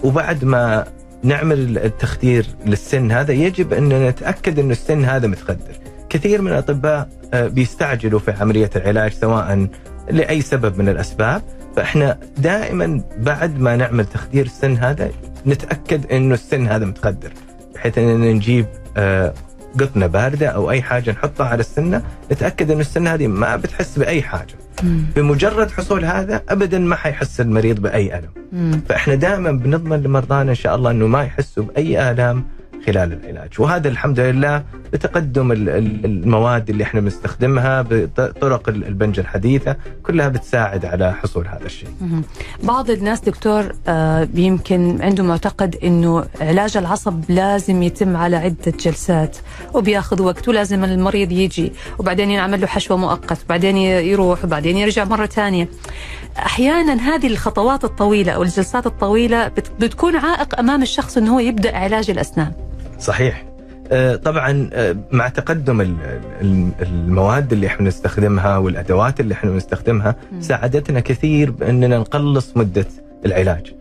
وبعد 0.04 0.44
ما 0.44 0.84
نعمل 1.22 1.78
التخدير 1.78 2.46
للسن 2.66 3.12
هذا 3.12 3.32
يجب 3.32 3.72
ان 3.72 3.88
نتأكد 4.08 4.58
إنه 4.58 4.72
السن 4.72 5.04
هذا 5.04 5.26
متخدر. 5.26 5.76
كثير 6.10 6.42
من 6.42 6.52
الأطباء 6.52 7.08
آه، 7.34 7.48
بيستعجلوا 7.48 8.20
في 8.20 8.30
عملية 8.30 8.70
العلاج 8.76 9.12
سواء 9.12 9.68
لأي 10.10 10.42
سبب 10.42 10.78
من 10.78 10.88
الأسباب. 10.88 11.42
فإحنا 11.76 12.18
دائما 12.38 13.02
بعد 13.18 13.60
ما 13.60 13.76
نعمل 13.76 14.04
تخدير 14.06 14.46
السن 14.46 14.76
هذا 14.76 15.10
نتأكد 15.46 16.12
إنه 16.12 16.34
السن 16.34 16.66
هذا 16.68 16.84
متخدر 16.84 17.32
بحيث 17.74 17.98
اننا 17.98 18.32
نجيب 18.32 18.66
آه، 18.96 19.34
قطنة 19.80 20.06
باردة 20.06 20.48
أو 20.48 20.70
أي 20.70 20.82
حاجة 20.82 21.10
نحطها 21.10 21.46
على 21.46 21.60
السنة 21.60 22.02
نتأكد 22.32 22.70
إنه 22.70 22.80
السنة 22.80 23.14
هذه 23.14 23.26
ما 23.26 23.56
بتحس 23.56 23.98
بأي 23.98 24.22
حاجة. 24.22 24.54
بمجرد 25.16 25.70
حصول 25.70 26.04
هذا 26.04 26.42
ابدا 26.48 26.78
ما 26.78 26.96
حيحس 26.96 27.40
المريض 27.40 27.80
بأي 27.80 28.18
ألم. 28.18 28.30
فإحنا 28.88 29.14
دائما 29.14 29.50
بنضمن 29.52 30.02
لمرضانا 30.02 30.50
إن 30.50 30.54
شاء 30.54 30.76
الله 30.76 30.90
إنه 30.90 31.06
ما 31.06 31.22
يحسوا 31.22 31.64
بأي 31.64 32.10
آلام 32.10 32.44
خلال 32.86 33.12
العلاج 33.12 33.50
وهذا 33.58 33.88
الحمد 33.88 34.20
لله 34.20 34.62
بتقدم 34.92 35.52
المواد 35.52 36.70
اللي 36.70 36.84
إحنا 36.84 37.00
بنستخدمها 37.00 37.82
بطرق 37.90 38.68
البنج 38.68 39.18
الحديثة 39.18 39.76
كلها 40.02 40.28
بتساعد 40.28 40.84
على 40.84 41.14
حصول 41.14 41.46
هذا 41.48 41.66
الشيء. 41.66 41.88
بعض 42.62 42.90
الناس 42.90 43.20
دكتور 43.20 43.72
آه، 43.88 44.28
يمكن 44.34 45.02
عنده 45.02 45.24
معتقد 45.24 45.76
إنه 45.84 46.24
علاج 46.40 46.76
العصب 46.76 47.20
لازم 47.28 47.82
يتم 47.82 48.16
على 48.16 48.36
عدة 48.36 48.72
جلسات 48.80 49.36
وبياخذ 49.74 50.22
وقت 50.22 50.48
ولازم 50.48 50.84
المريض 50.84 51.32
يجي 51.32 51.72
وبعدين 51.98 52.30
ينعمل 52.30 52.60
له 52.60 52.66
حشوة 52.66 52.96
مؤقت 52.96 53.38
وبعدين 53.44 53.76
يروح 53.76 54.44
وبعدين 54.44 54.76
يرجع 54.76 55.04
مرة 55.04 55.26
ثانية. 55.26 55.68
أحيانا 56.38 56.94
هذه 56.94 57.26
الخطوات 57.26 57.84
الطويلة 57.84 58.32
أو 58.32 58.42
الجلسات 58.42 58.86
الطويلة 58.86 59.48
بتكون 59.80 60.16
عائق 60.16 60.58
أمام 60.58 60.82
الشخص 60.82 61.16
إنه 61.16 61.34
هو 61.34 61.38
يبدأ 61.40 61.76
علاج 61.76 62.10
الأسنان. 62.10 62.52
صحيح. 62.98 63.44
آه، 63.92 64.16
طبعا 64.16 64.70
آه، 64.72 64.96
مع 65.12 65.28
تقدم 65.28 65.96
المواد 66.82 67.52
اللي 67.52 67.66
إحنا 67.66 67.88
نستخدمها 67.88 68.56
والأدوات 68.58 69.20
اللي 69.20 69.34
إحنا 69.34 69.50
نستخدمها 69.50 70.16
ساعدتنا 70.40 71.00
كثير 71.00 71.50
بإننا 71.50 71.98
نقلص 71.98 72.56
مدة 72.56 72.86
العلاج. 73.26 73.74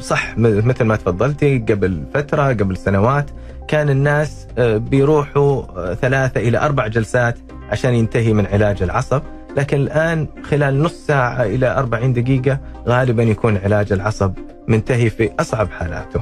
صح 0.00 0.38
مثل 0.38 0.84
ما 0.84 0.96
تفضلتي 0.96 1.58
قبل 1.58 2.02
فترة 2.14 2.42
قبل 2.48 2.76
سنوات 2.76 3.30
كان 3.68 3.90
الناس 3.90 4.46
آه، 4.58 4.76
بيروحوا 4.76 5.94
ثلاثة 5.94 6.40
إلى 6.40 6.58
أربع 6.58 6.86
جلسات 6.86 7.38
عشان 7.70 7.94
ينتهي 7.94 8.32
من 8.32 8.46
علاج 8.46 8.82
العصب. 8.82 9.22
لكن 9.56 9.76
الآن 9.76 10.26
خلال 10.42 10.82
نص 10.82 11.06
ساعة 11.06 11.42
إلى 11.42 11.78
40 11.78 12.12
دقيقة 12.12 12.58
غالبا 12.88 13.22
يكون 13.22 13.56
علاج 13.56 13.92
العصب 13.92 14.32
منتهي 14.70 15.10
في 15.10 15.30
أصعب 15.40 15.70
حالاته. 15.70 16.20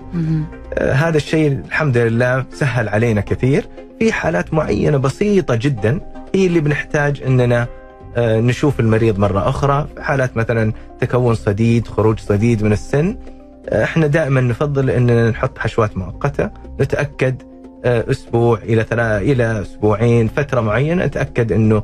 آه 0.74 0.92
هذا 0.92 1.16
الشيء 1.16 1.52
الحمد 1.66 1.96
لله 1.96 2.44
سهل 2.52 2.88
علينا 2.88 3.20
كثير. 3.20 3.68
في 3.98 4.12
حالات 4.12 4.54
معينة 4.54 4.96
بسيطة 4.96 5.54
جدا 5.54 6.00
هي 6.34 6.46
اللي 6.46 6.60
بنحتاج 6.60 7.22
أننا 7.22 7.66
آه 8.16 8.40
نشوف 8.40 8.80
المريض 8.80 9.18
مرة 9.18 9.48
أخرى. 9.48 9.86
في 9.96 10.02
حالات 10.02 10.36
مثلا 10.36 10.72
تكون 11.00 11.34
صديد 11.34 11.86
خروج 11.88 12.18
صديد 12.18 12.62
من 12.62 12.72
السن 12.72 13.16
آه 13.68 13.84
إحنا 13.84 14.06
دائما 14.06 14.40
نفضل 14.40 14.90
أننا 14.90 15.30
نحط 15.30 15.58
حشوات 15.58 15.96
مؤقتة. 15.96 16.50
نتأكد 16.80 17.42
آه، 17.84 18.04
أسبوع 18.10 18.58
إلى 18.58 18.82
ثلاث 18.82 19.22
إلى 19.22 19.60
أسبوعين 19.62 20.28
فترة 20.28 20.60
معينة 20.60 21.04
نتأكد 21.04 21.52
إنه 21.52 21.82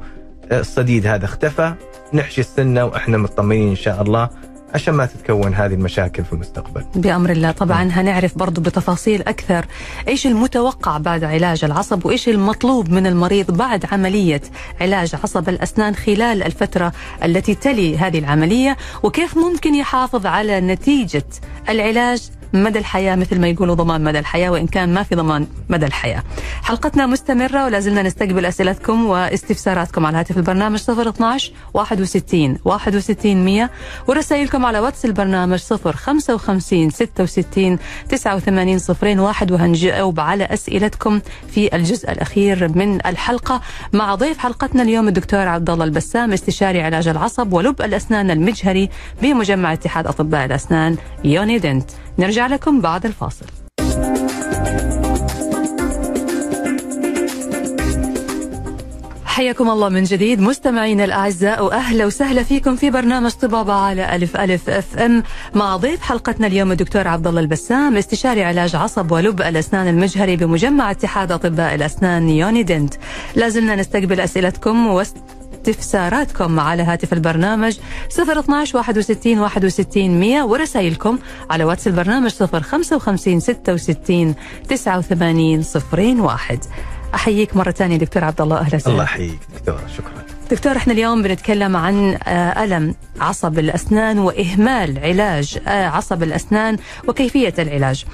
الصديد 0.52 1.06
هذا 1.06 1.24
اختفى. 1.24 1.74
نحشي 2.14 2.40
السنة 2.40 2.84
وإحنا 2.84 3.18
مطمئنين 3.18 3.68
إن 3.68 3.76
شاء 3.76 4.02
الله 4.02 4.28
عشان 4.74 4.94
ما 4.94 5.06
تتكون 5.06 5.54
هذه 5.54 5.74
المشاكل 5.74 6.24
في 6.24 6.32
المستقبل. 6.32 6.84
بأمر 6.94 7.30
الله. 7.30 7.50
طبعا 7.50 7.82
هنعرف 7.82 8.38
برضو 8.38 8.60
بتفاصيل 8.60 9.20
أكثر. 9.20 9.66
إيش 10.08 10.26
المتوقع 10.26 10.98
بعد 10.98 11.24
علاج 11.24 11.64
العصب 11.64 12.06
وإيش 12.06 12.28
المطلوب 12.28 12.90
من 12.90 13.06
المريض 13.06 13.50
بعد 13.50 13.86
عملية 13.92 14.40
علاج 14.80 15.14
عصب 15.22 15.48
الأسنان 15.48 15.94
خلال 15.94 16.42
الفترة 16.42 16.92
التي 17.24 17.54
تلي 17.54 17.98
هذه 17.98 18.18
العملية؟ 18.18 18.76
وكيف 19.02 19.36
ممكن 19.38 19.74
يحافظ 19.74 20.26
على 20.26 20.60
نتيجة 20.60 21.24
العلاج 21.68 22.30
مدى 22.54 22.78
الحياة 22.78 23.16
مثل 23.16 23.40
ما 23.40 23.48
يقولوا 23.48 23.74
ضمان 23.74 24.04
مدى 24.04 24.18
الحياة 24.18 24.50
وإن 24.50 24.66
كان 24.66 24.94
ما 24.94 25.02
في 25.02 25.14
ضمان 25.14 25.46
مدى 25.68 25.86
الحياة. 25.86 26.22
حلقتنا 26.62 27.06
مستمرة 27.06 27.64
ولا 27.64 27.80
زلنا 27.80 28.02
نستقبل 28.02 28.46
أسئلتكم 28.46 29.06
واستفساراتكم 29.06 30.06
على 30.06 30.16
هاتف 30.18 30.36
البرنامج 30.36 30.80
012 30.90 31.52
61 31.74 32.58
61 32.64 33.44
100 33.44 33.70
ورسائلكم 34.08 34.66
على 34.66 34.78
واتس 34.78 35.04
البرنامج 35.04 35.58
055 35.58 36.90
66 36.90 37.78
89 38.08 38.78
صفرين 38.78 39.20
واحد 39.20 39.52
وهنجاوب 39.52 40.20
على 40.20 40.44
أسئلتكم 40.44 41.20
في 41.54 41.76
الجزء 41.76 42.12
الأخير 42.12 42.68
من 42.68 43.06
الحلقة. 43.06 43.60
مع 43.92 44.14
ضيف 44.14 44.38
حلقتنا 44.38 44.82
اليوم 44.82 45.08
الدكتور 45.08 45.48
عبد 45.48 45.70
الله 45.70 45.84
البسام 45.84 46.32
استشاري 46.32 46.82
علاج 46.82 47.08
العصب 47.08 47.52
ولب 47.52 47.82
الأسنان 47.82 48.30
المجهري 48.30 48.90
بمجمع 49.22 49.72
اتحاد 49.72 50.06
أطباء 50.06 50.44
الأسنان 50.44 50.96
يوني 51.24 51.58
دنت 51.58 51.90
نرجع 52.18 52.46
لكم 52.46 52.80
بعد 52.80 53.06
الفاصل. 53.06 53.46
حياكم 59.24 59.70
الله 59.70 59.88
من 59.88 60.04
جديد 60.04 60.40
مستمعينا 60.40 61.04
الأعزاء 61.04 61.64
وأهلا 61.64 62.06
وسهلا 62.06 62.42
فيكم 62.42 62.76
في 62.76 62.90
برنامج 62.90 63.30
طبابة 63.30 63.72
على 63.72 64.16
ألف 64.16 64.36
ألف 64.36 64.70
أف 64.70 64.98
أم. 64.98 65.22
مع 65.54 65.76
ضيف 65.76 66.00
حلقتنا 66.00 66.46
اليوم 66.46 66.72
الدكتور 66.72 67.08
عبد 67.08 67.26
الله 67.26 67.40
البسام 67.40 67.96
استشاري 67.96 68.44
علاج 68.44 68.76
عصب 68.76 69.12
ولب 69.12 69.42
الأسنان 69.42 69.88
المجهري 69.88 70.36
بمجمع 70.36 70.90
اتحاد 70.90 71.32
أطباء 71.32 71.74
الأسنان 71.74 72.28
يوني 72.28 72.62
دنت 72.62 72.94
لازلنا 73.36 73.76
نستقبل 73.76 74.20
أسئلتكم 74.20 74.86
استفساراتكم 75.68 76.60
على 76.60 76.82
هاتف 76.82 77.12
البرنامج 77.12 77.78
012 78.10 78.76
61 78.78 79.38
61 79.38 80.20
100 80.20 80.42
ورسائلكم 80.42 81.18
على 81.50 81.64
واتس 81.64 81.86
البرنامج 81.86 82.30
055 82.30 83.40
66 83.40 84.34
89 84.68 85.64
01 85.92 86.58
أحييك 87.14 87.56
مرة 87.56 87.70
ثانية 87.70 87.96
دكتور 87.96 88.24
عبد 88.24 88.40
الله 88.40 88.58
أهلا 88.58 88.76
وسهلا. 88.76 88.92
الله 88.92 89.04
يحييك 89.04 89.38
دكتور 89.54 89.80
شكرا. 89.96 90.24
دكتور 90.50 90.76
إحنا 90.76 90.92
اليوم 90.92 91.22
بنتكلم 91.22 91.76
عن 91.76 92.18
آه، 92.24 92.64
ألم 92.64 92.94
عصب 93.20 93.58
الأسنان 93.58 94.18
وإهمال 94.18 94.98
علاج 94.98 95.58
آه، 95.66 95.86
عصب 95.86 96.22
الأسنان 96.22 96.76
وكيفية 97.08 97.54
العلاج. 97.58 98.04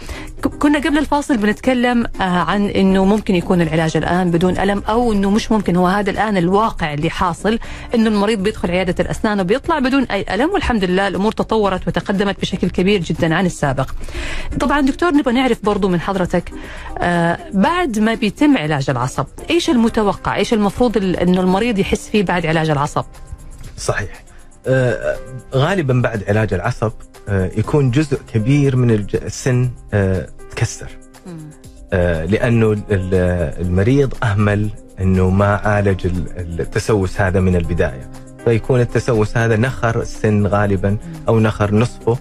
كنا 0.49 0.79
قبل 0.79 0.99
الفاصل 0.99 1.37
بنتكلم 1.37 2.07
آه، 2.21 2.23
عن 2.23 2.67
أنه 2.67 3.05
ممكن 3.05 3.35
يكون 3.35 3.61
العلاج 3.61 3.97
الآن 3.97 4.31
بدون 4.31 4.59
ألم 4.59 4.83
أو 4.89 5.13
أنه 5.13 5.31
مش 5.31 5.53
ممكن 5.53 5.77
هو 5.77 5.87
هذا 5.87 6.11
الآن 6.11 6.37
الواقع 6.37 6.95
اللي 6.95 7.11
حاصل 7.11 7.59
أنه 7.95 8.09
المريض 8.09 8.43
بيدخل 8.43 8.71
عيادة 8.71 8.95
الأسنان 9.05 9.41
وبيطلع 9.41 9.79
بدون 9.79 10.03
أي 10.05 10.25
ألم 10.35 10.51
والحمد 10.51 10.85
لله 10.85 11.09
الأمور 11.09 11.33
تطورت 11.33 11.89
وتقدمت 11.89 12.41
بشكل 12.41 12.71
كبير 12.71 13.01
جدا 13.01 13.35
عن 13.35 13.47
السابق. 13.47 13.91
طبعا 14.61 14.81
دكتور 14.81 15.15
نبغى 15.15 15.35
نعرف 15.35 15.65
برضو 15.65 15.89
من 15.89 16.01
حضرتك 16.01 16.53
بعد 17.53 17.99
ما 17.99 18.15
بيتم 18.15 18.59
علاج 18.59 18.91
العصب 18.91 19.27
إيش 19.51 19.71
المتوقع؟ 19.71 20.37
إيش 20.37 20.55
المفروض 20.55 20.97
أنه 20.97 21.41
المريض 21.41 21.79
يحس 21.79 22.09
فيه 22.09 22.23
بعد 22.23 22.47
علاج 22.47 22.71
العصب؟ 22.71 23.05
صحيح. 23.77 24.23
آه 24.67 25.17
غالبا 25.55 26.01
بعد 26.05 26.25
علاج 26.29 26.55
العصب 26.55 26.93
آه 26.93 27.10
يكون 27.31 27.91
جزء 27.91 28.19
كبير 28.35 28.77
من 28.77 28.91
السن 29.15 29.71
آه 29.93 30.27
تكسر. 30.51 30.91
آه 31.93 32.25
لأنه 32.25 32.77
المريض 32.91 34.15
أهمل 34.23 34.69
إنه 35.01 35.31
ما 35.31 35.47
عالج 35.47 36.07
التسوس 36.37 37.21
هذا 37.21 37.41
من 37.41 37.57
البداية. 37.57 38.11
فيكون 38.45 38.81
التسوس 38.81 39.37
هذا 39.37 39.57
نخر 39.57 40.01
السن 40.01 40.47
غالبا 40.47 40.97
أو 41.29 41.41
نخر 41.41 41.75
نصفه. 41.75 42.19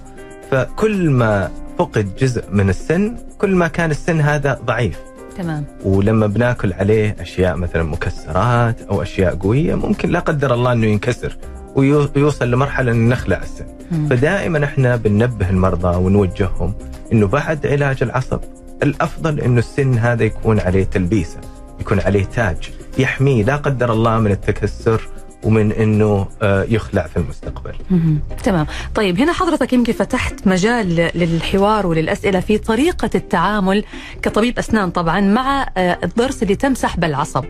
فكل 0.51 1.09
ما 1.09 1.51
فقد 1.77 2.15
جزء 2.15 2.43
من 2.51 2.69
السن 2.69 3.15
كل 3.37 3.55
ما 3.55 3.67
كان 3.67 3.91
السن 3.91 4.21
هذا 4.21 4.59
ضعيف. 4.65 4.99
تمام. 5.37 5.65
ولما 5.85 6.27
بناكل 6.27 6.73
عليه 6.73 7.15
أشياء 7.19 7.55
مثلا 7.55 7.83
مكسرات 7.83 8.81
أو 8.81 9.01
أشياء 9.01 9.35
قوية 9.35 9.75
ممكن 9.75 10.09
لا 10.09 10.19
قدر 10.19 10.53
الله 10.53 10.71
إنه 10.71 10.87
ينكسر. 10.87 11.37
ويوصل 11.75 12.51
لمرحلة 12.51 12.91
إنه 12.91 13.09
نخلع 13.15 13.37
السن. 13.37 13.65
فدائما 14.09 14.65
إحنا 14.65 14.95
بننبه 14.95 15.49
المرضى 15.49 15.97
ونوجههم 15.97 16.73
إنه 17.13 17.27
بعد 17.27 17.67
علاج 17.67 18.03
العصب 18.03 18.39
الأفضل 18.83 19.39
إنه 19.39 19.59
السن 19.59 19.97
هذا 19.97 20.23
يكون 20.23 20.59
عليه 20.59 20.83
تلبيسه 20.83 21.37
يكون 21.79 21.99
عليه 21.99 22.23
تاج 22.23 22.69
يحميه 22.97 23.43
لا 23.43 23.55
قدر 23.55 23.91
الله 23.93 24.19
من 24.19 24.31
التكسر 24.31 25.01
ومن 25.43 25.71
إنه 25.71 26.27
آه، 26.41 26.63
يخلع 26.69 27.07
في 27.07 27.17
المستقبل. 27.17 27.73
تمام، 28.43 28.67
طيب 28.95 29.19
هنا 29.19 29.33
حضرتك 29.33 29.73
يمكن 29.73 29.93
فتحت 29.93 30.47
مجال 30.47 31.11
للحوار 31.15 31.87
وللأسئلة 31.87 32.39
في 32.39 32.57
طريقة 32.57 33.09
التعامل 33.15 33.83
كطبيب 34.21 34.59
أسنان 34.59 34.91
طبعا 34.91 35.19
مع 35.21 35.69
آه، 35.77 35.99
الضرس 36.03 36.43
اللي 36.43 36.55
تم 36.55 36.73
سحب 36.73 37.03
العصب. 37.03 37.45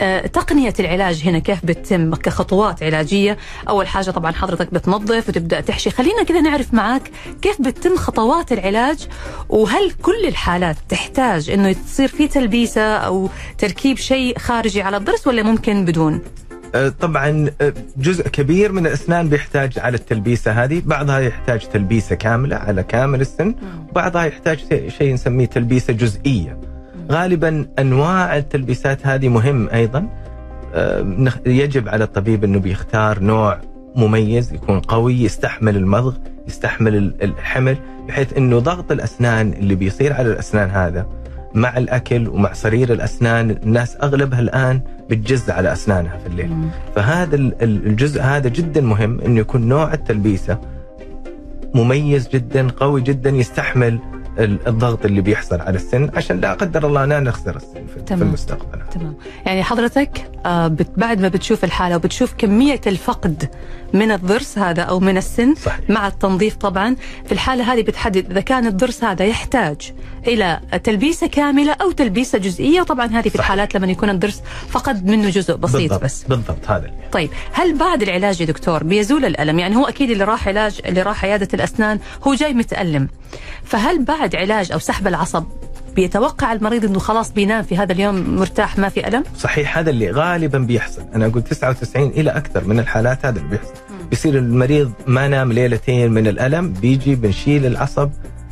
آه، 0.00 0.26
تقنية 0.26 0.74
العلاج 0.80 1.22
هنا 1.24 1.38
كيف 1.38 1.66
بتتم 1.66 2.14
كخطوات 2.14 2.82
علاجية؟ 2.82 3.38
أول 3.68 3.86
حاجة 3.86 4.10
طبعا 4.10 4.32
حضرتك 4.32 4.74
بتنظف 4.74 5.28
وتبدأ 5.28 5.60
تحشي، 5.60 5.90
خلينا 5.90 6.22
كذا 6.22 6.40
نعرف 6.40 6.74
معاك 6.74 7.10
كيف 7.42 7.60
بتتم 7.60 7.96
خطوات 7.96 8.52
العلاج 8.52 9.08
وهل 9.48 9.90
كل 10.02 10.26
الحالات 10.28 10.76
تحتاج 10.88 11.50
إنه 11.50 11.72
تصير 11.72 12.08
في 12.08 12.28
تلبيسة 12.28 12.96
أو 12.96 13.28
تركيب 13.58 13.96
شيء 13.96 14.38
خارجي 14.38 14.82
على 14.82 14.96
الضرس 14.96 15.26
ولا 15.26 15.42
ممكن 15.42 15.84
بدون؟ 15.84 16.20
آه، 16.74 16.88
طبعا 16.88 17.50
آه، 17.60 17.72
جزء 17.96 18.28
كبير 18.28 18.72
من 18.72 18.86
الأسنان 18.86 19.28
بيحتاج 19.28 19.78
على 19.78 19.96
التلبيسة 19.96 20.64
هذه، 20.64 20.82
بعضها 20.86 21.18
يحتاج 21.18 21.60
تلبيسة 21.60 22.14
كاملة 22.14 22.56
على 22.56 22.82
كامل 22.82 23.20
السن، 23.20 23.54
وبعضها 23.90 24.24
يحتاج 24.24 24.58
شيء 24.88 25.14
نسميه 25.14 25.46
تلبيسة 25.46 25.92
جزئية. 25.92 26.58
غالبا 27.10 27.66
أنواع 27.78 28.36
التلبيسات 28.36 29.06
هذه 29.06 29.28
مهم 29.28 29.68
أيضا. 29.68 30.08
آه، 30.74 31.16
يجب 31.46 31.88
على 31.88 32.04
الطبيب 32.04 32.44
أنه 32.44 32.58
بيختار 32.58 33.20
نوع 33.20 33.58
مميز 33.96 34.52
يكون 34.52 34.80
قوي 34.80 35.22
يستحمل 35.22 35.76
المضغ 35.76 36.16
يستحمل 36.48 37.14
الحمل 37.22 37.76
بحيث 38.08 38.36
أنه 38.36 38.58
ضغط 38.58 38.92
الأسنان 38.92 39.52
اللي 39.52 39.74
بيصير 39.74 40.12
على 40.12 40.32
الأسنان 40.32 40.70
هذا 40.70 41.06
مع 41.54 41.78
الأكل 41.78 42.28
ومع 42.28 42.52
صرير 42.52 42.92
الأسنان. 42.92 43.50
الناس 43.50 43.96
أغلبها 44.02 44.40
الآن 44.40 44.80
بتجز 45.10 45.50
على 45.50 45.72
أسنانها 45.72 46.18
في 46.18 46.26
الليل. 46.26 46.48
مم. 46.48 46.68
فهذا 46.96 47.36
الجزء 47.62 48.22
هذا 48.22 48.48
جدا 48.48 48.80
مهم 48.80 49.20
إنه 49.20 49.40
يكون 49.40 49.68
نوع 49.68 49.94
التلبيسة 49.94 50.58
مميز 51.74 52.28
جدا 52.28 52.70
قوي 52.70 53.00
جدا 53.00 53.30
يستحمل 53.30 53.98
الضغط 54.38 55.04
اللي 55.04 55.20
بيحصل 55.20 55.60
على 55.60 55.76
السن. 55.76 56.10
عشان 56.16 56.40
لا 56.40 56.52
قدر 56.52 56.86
الله 56.86 57.04
لا 57.04 57.20
نخسر 57.20 57.56
السن 57.56 57.86
في, 57.94 58.00
تمام. 58.06 58.18
في 58.18 58.24
المستقبل. 58.24 58.78
تمام. 58.90 59.14
يعني 59.46 59.62
حضرتك 59.62 60.30
آه 60.46 60.76
بعد 60.96 61.20
ما 61.20 61.28
بتشوف 61.28 61.64
الحالة 61.64 61.96
وبتشوف 61.96 62.34
كمية 62.38 62.80
الفقد 62.86 63.48
من 63.94 64.12
الضرس 64.12 64.58
هذا 64.58 64.82
أو 64.82 65.00
من 65.00 65.16
السن 65.16 65.54
صحيح. 65.54 65.80
مع 65.88 66.06
التنظيف 66.06 66.56
طبعا 66.56 66.96
في 67.26 67.32
الحالة 67.32 67.72
هذه 67.72 67.82
بتحدد 67.82 68.30
إذا 68.30 68.40
كان 68.40 68.66
الضرس 68.66 69.04
هذا 69.04 69.24
يحتاج 69.24 69.92
إلى 70.26 70.60
تلبيسة 70.84 71.26
كاملة 71.26 71.72
أو 71.72 71.90
تلبيسة 71.90 72.38
جزئية 72.38 72.80
وطبعا 72.80 73.06
هذه 73.06 73.28
في 73.28 73.36
الحالات 73.36 73.74
لما 73.74 73.86
يكون 73.86 74.10
الضرس 74.10 74.42
فقد 74.68 75.06
منه 75.06 75.30
جزء 75.30 75.54
بسيط 75.54 75.76
بالضبط. 75.76 76.04
بس 76.04 76.24
بالضبط 76.24 76.70
هذا 76.70 76.86
اللي. 76.86 77.08
طيب 77.12 77.30
هل 77.52 77.78
بعد 77.78 78.02
العلاج 78.02 78.40
يا 78.40 78.46
دكتور 78.46 78.84
بيزول 78.84 79.24
الألم 79.24 79.58
يعني 79.58 79.76
هو 79.76 79.84
أكيد 79.84 80.10
اللي 80.10 80.24
راح 80.24 80.48
علاج 80.48 80.80
اللي 80.86 81.02
راح 81.02 81.24
عيادة 81.24 81.48
الأسنان 81.54 81.98
هو 82.22 82.34
جاي 82.34 82.54
متألم 82.54 83.08
فهل 83.64 84.04
بعد 84.04 84.36
علاج 84.36 84.72
أو 84.72 84.78
سحب 84.78 85.06
العصب 85.06 85.44
بيتوقع 85.96 86.52
المريض 86.52 86.84
إنه 86.84 86.98
خلاص 86.98 87.32
بينام 87.32 87.62
في 87.62 87.76
هذا 87.76 87.92
اليوم 87.92 88.36
مرتاح 88.36 88.78
ما 88.78 88.88
في 88.88 89.08
ألم؟ 89.08 89.24
صحيح 89.38 89.78
هذا 89.78 89.90
اللي 89.90 90.10
غالبا 90.10 90.58
بيحصل، 90.58 91.02
أنا 91.14 91.26
أقول 91.26 91.42
99 91.42 92.08
إلى 92.08 92.30
أكثر 92.30 92.64
من 92.64 92.78
الحالات 92.78 93.26
هذا 93.26 93.38
اللي 93.38 93.50
بيحصل. 93.50 93.74
بيصير 94.10 94.38
المريض 94.38 94.92
ما 95.06 95.28
نام 95.28 95.52
ليلتين 95.52 96.12
من 96.12 96.26
الألم، 96.26 96.72
بيجي 96.72 97.14
بنشيل 97.14 97.66
العصب 97.66 98.10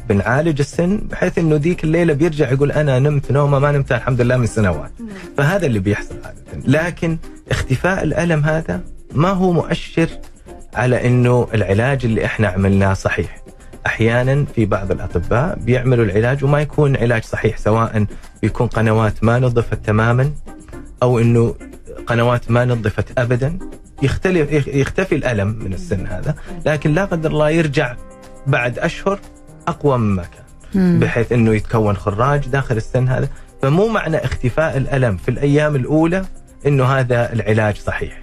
بنعالج 0.09 0.61
السن 0.61 0.96
بحيث 0.96 1.38
إنه 1.38 1.57
ذيك 1.57 1.85
الليلة 1.85 2.12
بيرجع 2.12 2.50
يقول 2.50 2.72
أنا 2.72 2.98
نمت 2.98 3.33
نومة 3.33 3.59
ما 3.59 3.72
نمت 3.72 3.92
الحمد 3.92 4.20
لله 4.20 4.37
من 4.37 4.46
سنوات. 4.46 4.90
فهذا 5.37 5.66
اللي 5.66 5.79
بيحصل 5.79 6.14
عادة، 6.24 6.40
لكن 6.64 7.18
اختفاء 7.50 8.03
الألم 8.03 8.44
هذا 8.44 8.81
ما 9.12 9.29
هو 9.31 9.53
مؤشر 9.53 10.09
على 10.74 11.07
إنه 11.07 11.48
العلاج 11.55 12.05
اللي 12.05 12.24
إحنا 12.24 12.48
عملناه 12.48 12.94
صحيح. 12.94 13.39
أحيانا 13.87 14.45
في 14.55 14.66
بعض 14.66 14.90
الأطباء 14.90 15.59
بيعملوا 15.59 16.05
العلاج 16.05 16.45
وما 16.45 16.61
يكون 16.61 16.97
علاج 16.97 17.25
صحيح 17.25 17.57
سواء 17.57 18.07
بيكون 18.43 18.66
قنوات 18.66 19.25
ما 19.25 19.38
نظفت 19.38 19.87
تماما 19.87 20.31
أو 21.03 21.19
إنه 21.19 21.55
قنوات 22.07 22.51
ما 22.51 22.64
نظفت 22.64 23.19
ابدا. 23.19 23.59
يختلف 24.03 24.66
يختفي 24.66 25.14
الألم 25.14 25.49
من 25.49 25.73
السن 25.73 26.07
هذا 26.07 26.35
لكن 26.66 26.95
لا 26.95 27.05
قدر 27.05 27.31
الله 27.31 27.51
يرجع 27.51 27.97
بعد 28.47 28.79
أشهر 28.79 29.19
أقوى 29.69 29.99
مما 29.99 30.23
كان 30.23 30.99
بحيث 30.99 31.33
إنه 31.33 31.55
يتكون 31.55 31.97
خراج 31.97 32.49
داخل 32.49 32.77
السن 32.77 33.09
هذا. 33.09 33.29
فمو 33.62 33.88
معنى 33.88 34.25
اختفاء 34.25 34.77
الألم 34.77 35.16
في 35.16 35.29
الأيام 35.31 35.77
الأولى 35.77 36.25
إنه 36.66 36.85
هذا 36.85 37.33
العلاج 37.33 37.77
صحيح. 37.77 38.20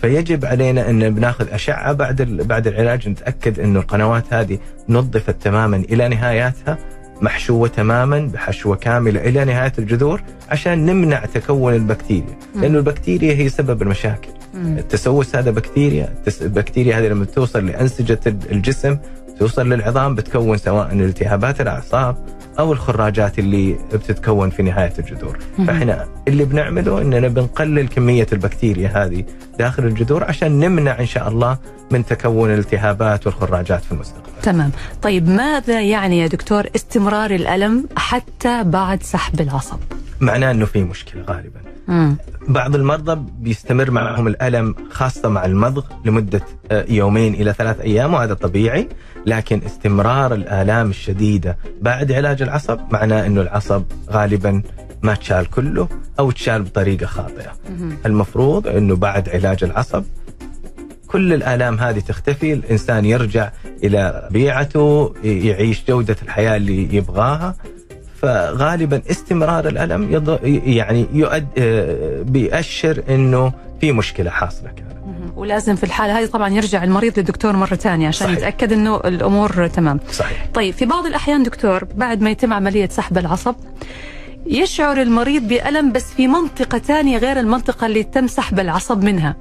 فيجب 0.00 0.44
علينا 0.44 0.90
إن 0.90 1.14
بناخذ 1.14 1.46
أشعة 1.52 1.92
بعد 1.92 2.22
بعد 2.22 2.66
العلاج 2.66 3.08
نتأكد 3.08 3.60
إنه 3.60 3.80
القنوات 3.80 4.24
هذه 4.34 4.58
نظفت 4.88 5.42
تماما 5.42 5.76
إلى 5.76 6.08
نهاياتها 6.08 6.78
محشوة 7.20 7.68
تماما 7.68 8.18
بحشوة 8.18 8.76
كاملة 8.76 9.20
إلى 9.20 9.44
نهاية 9.44 9.72
الجذور 9.78 10.22
عشان 10.50 10.86
نمنع 10.86 11.24
تكون 11.24 11.74
البكتيريا. 11.74 12.38
لأنه 12.54 12.78
البكتيريا 12.78 13.34
هي 13.34 13.48
سبب 13.48 13.82
المشاكل. 13.82 14.28
التسوس 14.54 15.36
هذا 15.36 15.50
بكتيريا 15.50 16.14
البكتيريا 16.42 16.98
هذه 16.98 17.06
لما 17.06 17.24
توصل 17.24 17.66
لأنسجة 17.66 18.20
الجسم 18.26 18.98
توصل 19.38 19.68
للعظام 19.68 20.14
بتكون 20.14 20.56
سواء 20.56 20.92
التهابات 20.92 21.60
الأعصاب 21.60 22.16
أو 22.58 22.72
الخراجات 22.72 23.38
اللي 23.38 23.78
بتتكون 23.92 24.50
في 24.50 24.62
نهاية 24.62 24.92
الجذور. 24.98 25.38
فإحنا 25.66 26.08
اللي 26.28 26.44
بنعمله 26.44 27.00
إننا 27.00 27.28
بنقلل 27.28 27.88
كمية 27.88 28.26
البكتيريا 28.32 28.88
هذه 28.94 29.24
داخل 29.58 29.84
الجذور 29.84 30.24
عشان 30.24 30.60
نمنع 30.60 31.00
إن 31.00 31.06
شاء 31.06 31.28
الله 31.28 31.58
من 31.90 32.06
تكون 32.06 32.50
الالتهابات 32.54 33.26
والخراجات 33.26 33.84
في 33.84 33.92
المستقبل. 33.92 34.28
تمام. 34.42 34.70
طيب 35.02 35.28
ماذا 35.28 35.80
يعني 35.80 36.18
يا 36.18 36.26
دكتور 36.26 36.64
استمرار 36.76 37.30
الألم 37.30 37.88
حتى 37.96 38.64
بعد 38.64 39.02
سحب 39.02 39.40
العصب؟ 39.40 39.78
معناه 40.20 40.50
إنه 40.50 40.66
في 40.66 40.84
مشكلة 40.84 41.22
غالبا 41.22 41.60
مم. 41.88 42.16
بعض 42.48 42.74
المرضى 42.74 43.22
بيستمر 43.38 43.90
معهم 43.90 44.28
الألم 44.28 44.74
خاصة 44.90 45.28
مع 45.28 45.44
المضغ 45.44 45.84
لمدة 46.04 46.40
آه، 46.70 46.84
يومين 46.88 47.34
إلى 47.34 47.52
ثلاث 47.52 47.80
أيام 47.80 48.14
وهذا 48.14 48.34
طبيعي 48.34 48.88
لكن 49.26 49.60
استمرار 49.66 50.34
الآلام 50.34 50.90
الشديدة 50.90 51.58
بعد 51.80 52.12
علاج 52.12 52.42
العصب 52.42 52.80
معناه 52.90 53.26
إنه 53.26 53.40
العصب 53.40 53.82
غالبا 54.10 54.62
ما 55.02 55.14
تشال 55.14 55.50
كله 55.50 55.88
أو 56.18 56.30
تشال 56.30 56.62
بطريقة 56.62 57.06
خاطئة. 57.06 57.52
المفروض 58.06 58.66
إنه 58.68 58.96
بعد 58.96 59.28
علاج 59.28 59.64
العصب 59.64 60.04
كل 61.06 61.32
الآلام 61.32 61.78
هذه 61.78 62.00
تختفي، 62.00 62.52
الإنسان 62.52 63.04
يرجع 63.04 63.50
إلى 63.84 64.28
بيعته، 64.30 65.14
يعيش 65.24 65.84
جودة 65.88 66.16
الحياة 66.22 66.56
اللي 66.56 66.96
يبغاها. 66.96 67.54
فغالبا 68.22 69.02
استمرار 69.10 69.68
الألم 69.68 70.22
يعني 70.66 71.06
يؤد 71.12 71.46
آه، 71.58 72.22
بيأشر 72.22 73.02
إنه 73.08 73.52
في 73.80 73.92
مشكلة 73.92 74.30
حاصلة 74.30 74.68
كانت. 74.70 74.88
ولازم 75.36 75.76
في 75.76 75.84
الحالة 75.84 76.18
هذه 76.20 76.26
طبعا 76.26 76.48
يرجع 76.48 76.84
المريض 76.84 77.18
للدكتور 77.18 77.56
مرة 77.56 77.74
ثانية 77.74 78.08
عشان 78.08 78.26
صحيح. 78.26 78.38
يتأكد 78.38 78.72
إنه 78.72 78.96
الأمور 78.96 79.66
تمام 79.66 80.00
صحيح 80.12 80.46
طيب 80.54 80.74
في 80.74 80.86
بعض 80.86 81.06
الأحيان 81.06 81.42
دكتور 81.42 81.84
بعد 81.84 82.20
ما 82.22 82.30
يتم 82.30 82.52
عملية 82.52 82.88
سحب 82.88 83.18
العصب 83.18 83.54
يشعر 84.46 85.02
المريض 85.02 85.42
بألم 85.48 85.92
بس 85.92 86.04
في 86.14 86.26
منطقة 86.28 86.78
ثانية 86.78 87.18
غير 87.18 87.40
المنطقة 87.40 87.86
اللي 87.86 88.02
تم 88.02 88.26
سحب 88.26 88.60
العصب 88.60 89.04
منها 89.04 89.36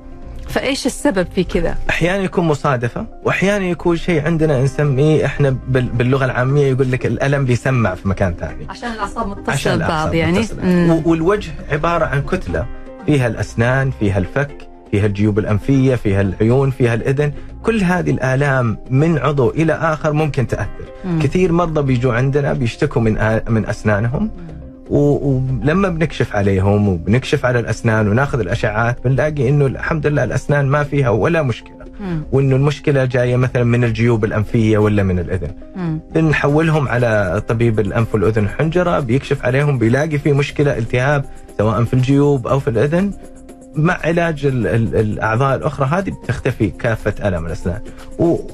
فإيش 0.49 0.85
السبب 0.85 1.27
في 1.35 1.43
كذا؟ 1.43 1.75
أحيانا 1.89 2.23
يكون 2.23 2.45
مصادفة 2.45 3.05
وأحيانا 3.23 3.65
يكون 3.65 3.97
شيء 3.97 4.25
عندنا 4.25 4.63
نسميه 4.63 5.25
إحنا 5.25 5.57
باللغة 5.69 6.25
العامية 6.25 6.67
يقول 6.67 6.91
لك 6.91 7.05
الألم 7.05 7.45
بيسمع 7.45 7.95
في 7.95 8.07
مكان 8.07 8.33
ثاني. 8.39 8.67
عشان 8.69 8.91
الأعصاب 8.91 9.27
متصلة 9.27 9.75
ببعض 9.75 10.13
يعني. 10.13 10.47
والوجه 11.05 11.51
عبارة 11.71 12.05
عن 12.05 12.21
كتلة 12.21 12.65
فيها 13.05 13.27
الأسنان 13.27 13.91
فيها 13.99 14.17
الفك 14.17 14.67
فيها 14.91 15.05
الجيوب 15.05 15.39
الأنفية 15.39 15.95
فيها 15.95 16.21
العيون 16.21 16.71
فيها 16.71 16.93
الإذن. 16.93 17.31
كل 17.63 17.81
هذه 17.83 18.11
الآلام 18.11 18.77
من 18.89 19.17
عضو 19.17 19.49
إلى 19.49 19.73
آخر 19.73 20.13
ممكن 20.13 20.47
تأثر. 20.47 20.85
مم. 21.05 21.19
كثير 21.21 21.51
مرضى 21.51 21.81
بيجوا 21.81 22.13
عندنا 22.13 22.53
بيشتكوا 22.53 23.01
من 23.01 23.41
من 23.49 23.65
أسنانهم. 23.65 24.31
ولما 24.89 25.89
بنكشف 25.89 26.35
عليهم 26.35 26.87
وبنكشف 26.89 27.45
على 27.45 27.59
الأسنان 27.59 28.07
وناخذ 28.07 28.39
الاشعات 28.39 28.97
بنلاقي 29.05 29.49
إنه 29.49 29.65
الحمد 29.65 30.07
لله 30.07 30.23
الأسنان 30.23 30.65
ما 30.65 30.83
فيها 30.83 31.09
ولا 31.09 31.41
مشكلة. 31.41 31.77
وإنه 32.31 32.55
المشكلة 32.55 33.05
جاية 33.05 33.35
مثلا 33.35 33.63
من 33.63 33.83
الجيوب 33.83 34.25
الأنفية 34.25 34.77
ولا 34.77 35.03
من 35.03 35.19
الأذن. 35.19 35.51
بنحولهم 36.15 36.87
على 36.87 37.41
طبيب 37.47 37.79
الأنف 37.79 38.13
والأذن 38.13 38.43
والحنجره 38.43 38.99
بيكشف 38.99 39.45
عليهم 39.45 39.77
بيلاقي 39.77 40.17
في 40.17 40.33
مشكلة 40.33 40.77
التهاب 40.77 41.25
سواء 41.57 41.83
في 41.83 41.93
الجيوب 41.93 42.47
أو 42.47 42.59
في 42.59 42.69
الأذن. 42.69 43.11
مع 43.77 43.99
علاج 44.03 44.45
ال 44.45 44.67
ال 44.67 44.95
الأعضاء 44.95 45.55
الأخرى 45.57 45.87
هذه 45.87 46.09
بتختفي 46.23 46.69
كافة 46.69 47.27
ألم 47.27 47.45
الأسنان 47.45 47.81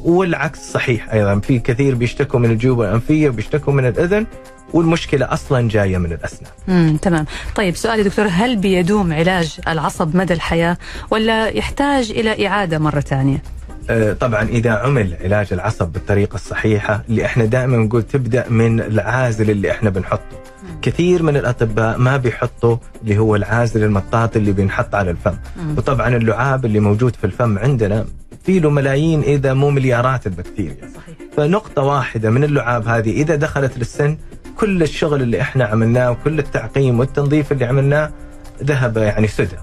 والعكس 0.05 0.71
صحيح 0.71 1.13
أيضا 1.13 1.39
في 1.39 1.59
كثير 1.59 1.95
بيشتكوا 1.95 2.39
من 2.39 2.51
الجيوب 2.51 2.81
الأنفية 2.81 3.29
وبيشتكوا 3.29 3.73
من 3.73 3.86
الأذن 3.86 4.25
والمشكلة 4.73 5.33
أصلا 5.33 5.69
جاية 5.69 5.97
من 5.97 6.12
الأسنان. 6.12 6.51
امم 6.69 6.97
تمام، 6.97 7.25
طيب 7.55 7.75
سؤالي 7.75 8.03
دكتور 8.03 8.27
هل 8.31 8.55
بيدوم 8.55 9.13
علاج 9.13 9.59
العصب 9.67 10.17
مدى 10.17 10.33
الحياة 10.33 10.77
ولا 11.12 11.47
يحتاج 11.47 12.12
إلى 12.12 12.47
إعادة 12.47 12.79
مرة 12.79 12.99
ثانية؟ 12.99 13.43
آه، 13.89 14.13
طبعا 14.13 14.43
إذا 14.43 14.72
عمل 14.72 15.15
علاج 15.24 15.48
العصب 15.54 15.88
بالطريقة 15.88 16.36
الصحيحة 16.36 17.04
اللي 17.10 17.26
إحنا 17.26 17.46
دائما 17.46 17.78
نقول 17.78 18.04
تبدأ 18.04 18.50
من 18.50 18.80
العازل 18.82 19.50
اللي 19.50 19.72
إحنا 19.72 19.89
بنحطه. 19.89 20.43
كثير 20.82 21.24
من 21.24 21.38
الأطباء 21.38 21.98
ما 21.98 22.17
بيحطوا 22.17 22.78
اللي 23.04 23.17
هو 23.17 23.36
العازل 23.36 23.84
المطاطي 23.84 24.39
اللي 24.39 24.52
بينحط 24.52 24.96
على 24.96 25.12
الفم 25.12 25.36
مم. 25.58 25.78
وطبعا 25.78 26.08
اللعاب 26.15 26.65
اللي 26.65 26.80
موجود 26.80 27.15
في 27.15 27.24
الفم 27.24 27.60
عندنا 27.60 28.06
في 28.46 28.60
له 28.60 28.69
ملايين 28.69 29.22
إذا 29.22 29.54
مو 29.54 29.69
مليارات 29.69 30.28
البكتيريا 30.28 30.76
صحيح. 30.96 31.15
فنقطة 31.38 31.82
واحدة 31.82 32.30
من 32.30 32.43
اللعاب 32.43 32.88
هذه 32.88 33.12
إذا 33.12 33.36
دخلت 33.36 33.78
للسن 33.78 34.17
كل 34.58 34.84
الشغل 34.84 35.22
اللي 35.22 35.41
إحنا 35.41 35.65
عملناه 35.65 36.12
وكل 36.12 36.39
التعقيم 36.39 37.00
والتنظيف 37.00 37.52
اللي 37.52 37.65
عملناه 37.65 38.12
ذهب 38.63 38.98
يعني 38.98 39.28
سدى 39.28 39.58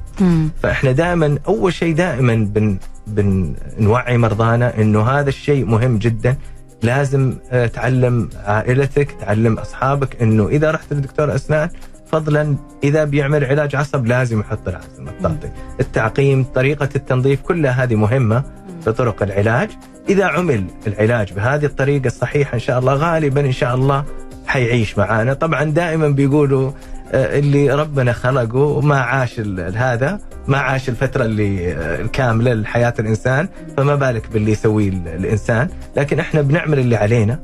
فإحنا 0.63 0.93
دائما 0.93 1.39
أول 1.49 1.73
شيء 1.73 1.95
دائما 1.95 2.35
بن 2.35 2.79
بنوعي 3.11 4.19
مرضانا 4.19 4.79
إنه 4.79 5.03
هذا 5.03 5.29
الشيء 5.29 5.65
مهم 5.65 5.99
جدا. 5.99 6.37
لازم 6.83 7.35
آه، 7.51 7.67
تعلم 7.67 8.29
عائلتك 8.45 9.11
تعلم 9.21 9.59
أصحابك 9.59 10.23
إنه 10.23 10.49
إذا 10.49 10.71
رحت 10.71 10.93
لدكتور 10.93 11.35
أسنان 11.35 11.69
فضلا 12.13 12.57
إذا 12.85 13.05
بيعمل 13.05 13.45
علاج 13.45 13.77
عصب 13.77 14.07
لازم 14.07 14.41
يحط 14.41 14.69
العزل 14.69 14.89
المطاطي 14.99 15.51
التعقيم 15.81 16.45
طريقة 16.45 16.89
التنظيف 16.97 17.41
كلها 17.41 17.85
هذه 17.85 17.95
مهمة 17.95 18.43
في 18.85 18.93
طرق 18.93 19.23
العلاج. 19.23 19.71
إذا 20.09 20.25
عمل 20.25 20.65
العلاج 20.87 21.33
بهذه 21.33 21.65
الطريقة 21.65 22.07
الصحيحة 22.07 22.55
إن 22.55 22.59
شاء 22.59 22.79
الله 22.79 22.95
غالبا 22.95 23.41
إن 23.41 23.53
شاء 23.53 23.75
الله 23.75 24.05
حيعيش 24.47 24.99
معانا. 24.99 25.35
طبعا 25.35 25.65
دائما 25.65 26.09
بيقولوا 26.09 26.73
اللي 27.15 27.75
ربنا 27.75 28.13
خلقه 28.13 28.81
ما 28.81 29.01
عاش 29.01 29.41
هذا 29.75 30.21
ما 30.49 30.59
عاش 30.59 30.89
الفترة 30.89 31.25
اللي 31.25 31.73
آه، 31.73 32.01
الكاملة 32.01 32.55
لحياة 32.55 32.95
الإنسان 32.99 33.49
فما 33.77 33.95
بالك 33.95 34.31
باللي 34.33 34.53
يسويه 34.53 34.89
الإنسان. 34.89 35.69
لكن 35.97 36.19
إحنا 36.19 36.41
بنعمل 36.43 36.79
اللي 36.79 36.97
علينا. 36.97 37.41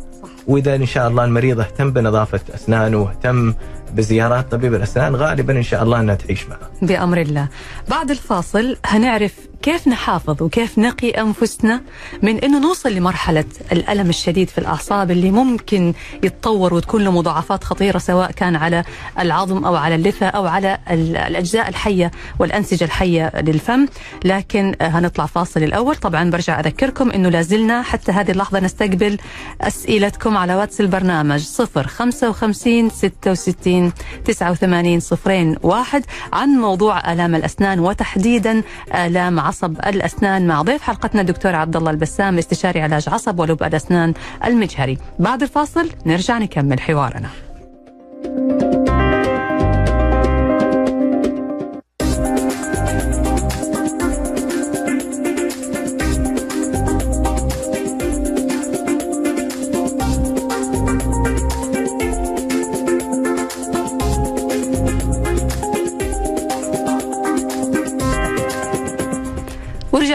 وإذا 0.46 0.74
إن 0.74 0.86
شاء 0.86 1.08
الله 1.08 1.24
المريض 1.24 1.60
اهتم 1.60 1.90
بنظافة 1.90 2.40
أسنانه 2.54 2.96
واهتم 2.98 3.54
بزيارات 3.94 4.52
طبيب 4.52 4.74
الأسنان 4.74 5.16
غالبا 5.16 5.52
إن 5.52 5.62
شاء 5.62 5.82
الله 5.82 6.00
إنها 6.00 6.14
تعيش 6.14 6.48
معه. 6.48 6.58
بأمر 6.82 7.20
الله. 7.20 7.48
بعد 7.88 8.10
الفاصل 8.10 8.76
هنعرف 8.86 9.32
كيف 9.62 9.88
نحافظ 9.88 10.42
وكيف 10.42 10.78
نقي 10.78 11.10
أنفسنا 11.10 11.80
من 12.22 12.38
إنه 12.38 12.60
نوصل 12.60 12.92
لمرحلة 12.92 13.44
الألم 13.72 14.08
الشديد 14.08 14.48
في 14.50 14.58
الأعصاب 14.58 15.10
اللي 15.10 15.30
ممكن 15.30 15.94
يتطور 16.24 16.74
وتكون 16.74 17.04
له 17.04 17.10
مضاعفات 17.10 17.64
خطيرة 17.64 17.98
سواء 17.98 18.30
كان 18.30 18.56
على 18.56 18.84
العظم 19.18 19.64
أو 19.64 19.76
على 19.76 19.94
اللثة 19.94 20.26
أو 20.26 20.46
على 20.46 20.78
الأجزاء 20.90 21.68
الحية 21.68 22.10
والأنسجة 22.38 22.84
الحية 22.84 23.32
للفم، 23.40 23.86
لكن 24.24 24.74
هنطلع 24.80 25.26
فاصل 25.26 25.62
الأول، 25.62 25.96
طبعا 25.96 26.30
برجع 26.30 26.60
أذكركم 26.60 27.10
إنه 27.10 27.28
لازلنا 27.28 27.82
حتى 27.82 28.12
هذه 28.12 28.30
اللحظة 28.30 28.60
نستقبل 28.60 29.18
أسئلتكم 29.60 30.36
على 30.36 30.54
واتس 30.54 30.80
البرنامج 30.80 31.44
055 31.86 32.90
66 32.90 33.75
89 34.24 35.00
صفرين 35.00 35.56
واحد 35.62 36.04
عن 36.32 36.48
موضوع 36.48 37.12
آلام 37.12 37.34
الأسنان 37.34 37.80
وتحديدا 37.80 38.62
آلام 38.94 39.40
عصب 39.40 39.78
الأسنان. 39.86 40.46
مع 40.46 40.62
ضيف 40.62 40.82
حلقتنا 40.82 41.20
الدكتور 41.20 41.54
عبد 41.54 41.76
الله 41.76 41.90
البسام 41.90 42.38
استشاري 42.38 42.80
علاج 42.80 43.08
عصب 43.08 43.40
ولب 43.40 43.62
الأسنان 43.62 44.14
المجهري. 44.44 44.98
بعد 45.18 45.42
الفاصل 45.42 45.90
نرجع 46.06 46.38
نكمل 46.38 46.80
حوارنا. 46.80 47.30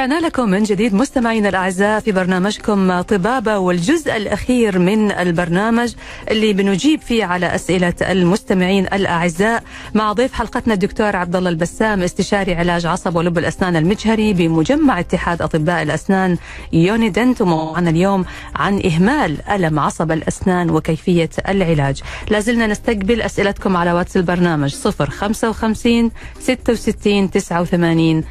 رجعنا 0.01 0.25
لكم 0.25 0.49
من 0.49 0.63
جديد 0.63 0.93
مستمعينا 0.93 1.49
الأعزاء 1.49 1.99
في 1.99 2.11
برنامجكم 2.11 3.01
طبابة 3.01 3.57
والجزء 3.57 4.17
الأخير 4.17 4.79
من 4.79 5.11
البرنامج 5.11 5.93
اللي 6.31 6.53
بنجيب 6.53 7.01
فيه 7.01 7.25
على 7.25 7.55
أسئلة 7.55 7.93
المستمعين 8.01 8.85
الأعزاء 8.85 9.63
مع 9.93 10.13
ضيف 10.13 10.33
حلقتنا 10.33 10.73
الدكتور 10.73 11.15
عبد 11.15 11.35
الله 11.35 11.49
البسام 11.49 12.01
استشاري 12.03 12.55
علاج 12.55 12.85
عصب 12.85 13.15
ولب 13.15 13.37
الأسنان 13.37 13.75
المجهري 13.75 14.33
بمجمع 14.33 14.99
اتحاد 14.99 15.41
أطباء 15.41 15.81
الأسنان 15.83 16.37
يونيدنت 16.73 17.41
وموضوعنا 17.41 17.89
اليوم 17.89 18.25
عن 18.55 18.81
إهمال 18.85 19.49
ألم 19.49 19.79
عصب 19.79 20.11
الأسنان 20.11 20.69
وكيفية 20.69 21.29
العلاج. 21.49 22.01
لازلنا 22.29 22.67
نستقبل 22.67 23.21
أسئلتكم 23.21 23.77
على 23.77 23.93
واتس 23.93 24.17
البرنامج 24.17 24.75
055 24.75 26.11
66 26.39 27.31
89 27.31 28.23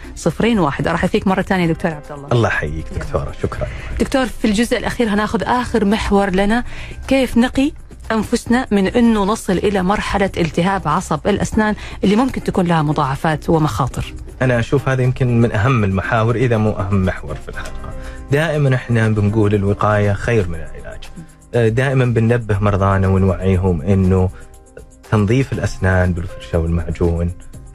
01 0.59 0.88
أرحب 0.88 1.09
فيك 1.09 1.26
مرة 1.26 1.42
ثانية 1.42 1.60
دكتور 1.66 1.90
عبد 1.90 2.12
الله 2.12 2.29
الله 2.33 2.49
يحييك 2.49 2.87
دكتورة 2.94 3.33
شكرا 3.42 3.66
دكتور 4.01 4.27
في 4.27 4.44
الجزء 4.44 4.79
الأخير 4.79 5.09
هناخذ 5.09 5.42
آخر 5.42 5.85
محور 5.85 6.31
لنا 6.31 6.64
كيف 7.09 7.37
نقي 7.37 7.73
أنفسنا 8.12 8.66
من 8.70 8.87
إنه 8.87 9.25
نصل 9.25 9.53
إلى 9.53 9.83
مرحلة 9.83 10.31
التهاب 10.37 10.88
عصب 10.88 11.20
الأسنان 11.27 11.75
اللي 12.05 12.16
ممكن 12.16 12.44
تكون 12.44 12.66
لها 12.66 12.83
مضاعفات 12.83 13.51
ومخاطر. 13.51 14.14
أنا 14.42 14.59
أشوف 14.59 14.88
هذا 14.88 15.03
يمكن 15.03 15.40
من 15.40 15.53
أهم 15.53 15.85
المحاور 15.85 16.37
إذا 16.37 16.57
مو 16.57 16.70
أهم 16.70 17.05
محور 17.05 17.35
في 17.35 17.49
الحلقة. 17.49 17.94
دائما 18.33 18.75
إحنا 18.75 19.09
بنقول 19.09 19.55
الوقاية 19.55 20.12
خير 20.12 20.49
من 20.49 20.55
العلاج. 20.55 21.01
دائما 21.75 22.05
بننبه 22.05 22.59
مرضانا 22.59 23.09
ونوعيهم 23.09 23.83
إنه 23.83 24.31
تنظيف 25.11 25.53
الأسنان 25.53 26.12
بالفرشه 26.12 26.59
والمعجون 26.59 27.31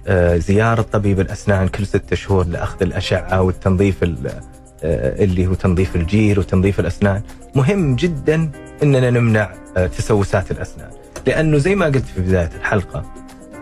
آه، 0.08 0.38
زيارة 0.38 0.82
طبيب 0.82 1.20
الأسنان 1.20 1.68
كل 1.68 1.86
ستة 1.88 2.15
شهور 2.15 2.48
لأخذ 2.48 2.82
الأشعة 2.82 3.41
والتنظيف 3.41 4.04
آه، 4.04 5.24
اللي 5.24 5.48
هو 5.48 5.54
تنظيف 5.54 5.96
الجير 5.96 6.39
وتنظيف 6.39 6.80
الأسنان. 6.80 7.22
مهم 7.56 7.96
جدا 7.96 8.52
أننا 8.84 9.10
نمنع 9.10 9.50
آه، 9.78 9.88
تسوسات 9.88 10.52
الأسنان. 10.52 10.89
لأنه 11.28 11.58
زي 11.58 11.76
ما 11.76 11.86
قلت 11.86 12.06
في 12.06 12.22
بداية 12.22 12.50
الحلقة 12.60 13.06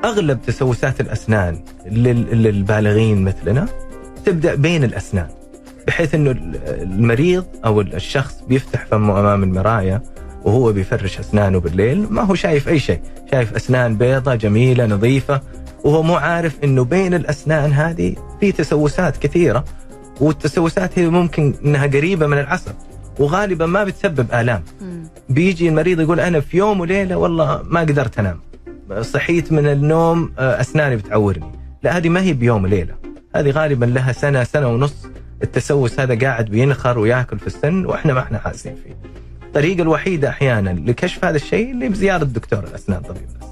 أغلب 0.04 0.42
تسوسات 0.42 1.02
الأسنان 1.02 1.64
للبالغين 1.86 3.22
مثلنا 3.24 3.66
تبدأ 4.26 4.56
بين 4.56 4.84
الأسنان 4.84 5.28
بحيث 5.88 6.16
أنه 6.16 6.32
المريض 6.68 7.46
أو 7.66 7.82
الشخص 7.82 8.44
بيفتح 8.48 8.86
فمه 8.86 9.20
أمام 9.20 9.44
المراية 9.44 10.04
وهو 10.44 10.72
بيفرش 10.72 11.20
أسنانه 11.20 11.60
بالليل 11.60 12.08
ما 12.10 12.22
هو 12.22 12.36
شايف 12.36 12.68
أي 12.70 12.80
شيء. 12.80 13.00
شايف 13.32 13.56
أسنان 13.56 13.98
بيضة 13.98 14.36
جميلة 14.36 14.86
نظيفة 14.86 15.42
وهو 15.84 16.04
مو 16.04 16.16
عارف 16.16 16.64
إنه 16.64 16.84
بين 16.84 17.14
الأسنان 17.14 17.72
هذه 17.72 18.16
في 18.40 18.52
تسوسات 18.52 19.18
كثيرة 19.18 19.66
والتسوسات 20.22 21.00
هي 21.00 21.10
ممكن 21.10 21.54
إنها 21.66 21.88
قريبة 21.88 22.28
من 22.28 22.38
العصب 22.40 22.72
وغالبا 23.20 23.66
ما 23.66 23.84
بتسبب 23.84 24.28
آلام. 24.34 24.64
بيجي 25.30 25.70
المريض 25.70 26.00
يقول 26.00 26.20
أنا 26.20 26.40
في 26.40 26.58
يوم 26.58 26.80
وليلة 26.80 27.16
والله 27.18 27.62
ما 27.64 27.80
قدرت 27.80 28.20
أنام. 28.20 28.40
صحيت 29.02 29.52
من 29.52 29.68
النوم 29.68 30.32
آه، 30.40 30.62
أسناني 30.62 30.96
بتعورني. 30.96 31.52
لا 31.84 31.98
هذه 31.98 32.10
ما 32.10 32.22
هي 32.22 32.34
بيوم 32.34 32.64
وليلة. 32.64 32.96
هذه 33.36 33.50
غالبا 33.52 33.86
لها 33.86 34.12
سنة 34.12 34.44
سنة 34.44 34.68
ونص. 34.68 34.96
التسوس 35.44 36.00
هذا 36.00 36.20
قاعد 36.20 36.46
بينخر 36.46 37.00
وياكل 37.00 37.40
في 37.40 37.48
السن 37.48 37.86
وإحنا 37.86 38.14
ما 38.14 38.20
إحنا 38.20 38.38
حاسين 38.38 38.76
فيه. 38.84 38.98
الطريقة 39.44 39.82
الوحيدة 39.82 40.30
أحيانا 40.30 40.70
لكشف 40.70 41.26
هذا 41.26 41.36
الشيء 41.36 41.72
اللي 41.72 41.90
بزيارة 41.90 42.24
دكتور 42.24 42.60
الأسنان 42.64 43.02
طبيب 43.02 43.24
الاسنان 43.24 43.43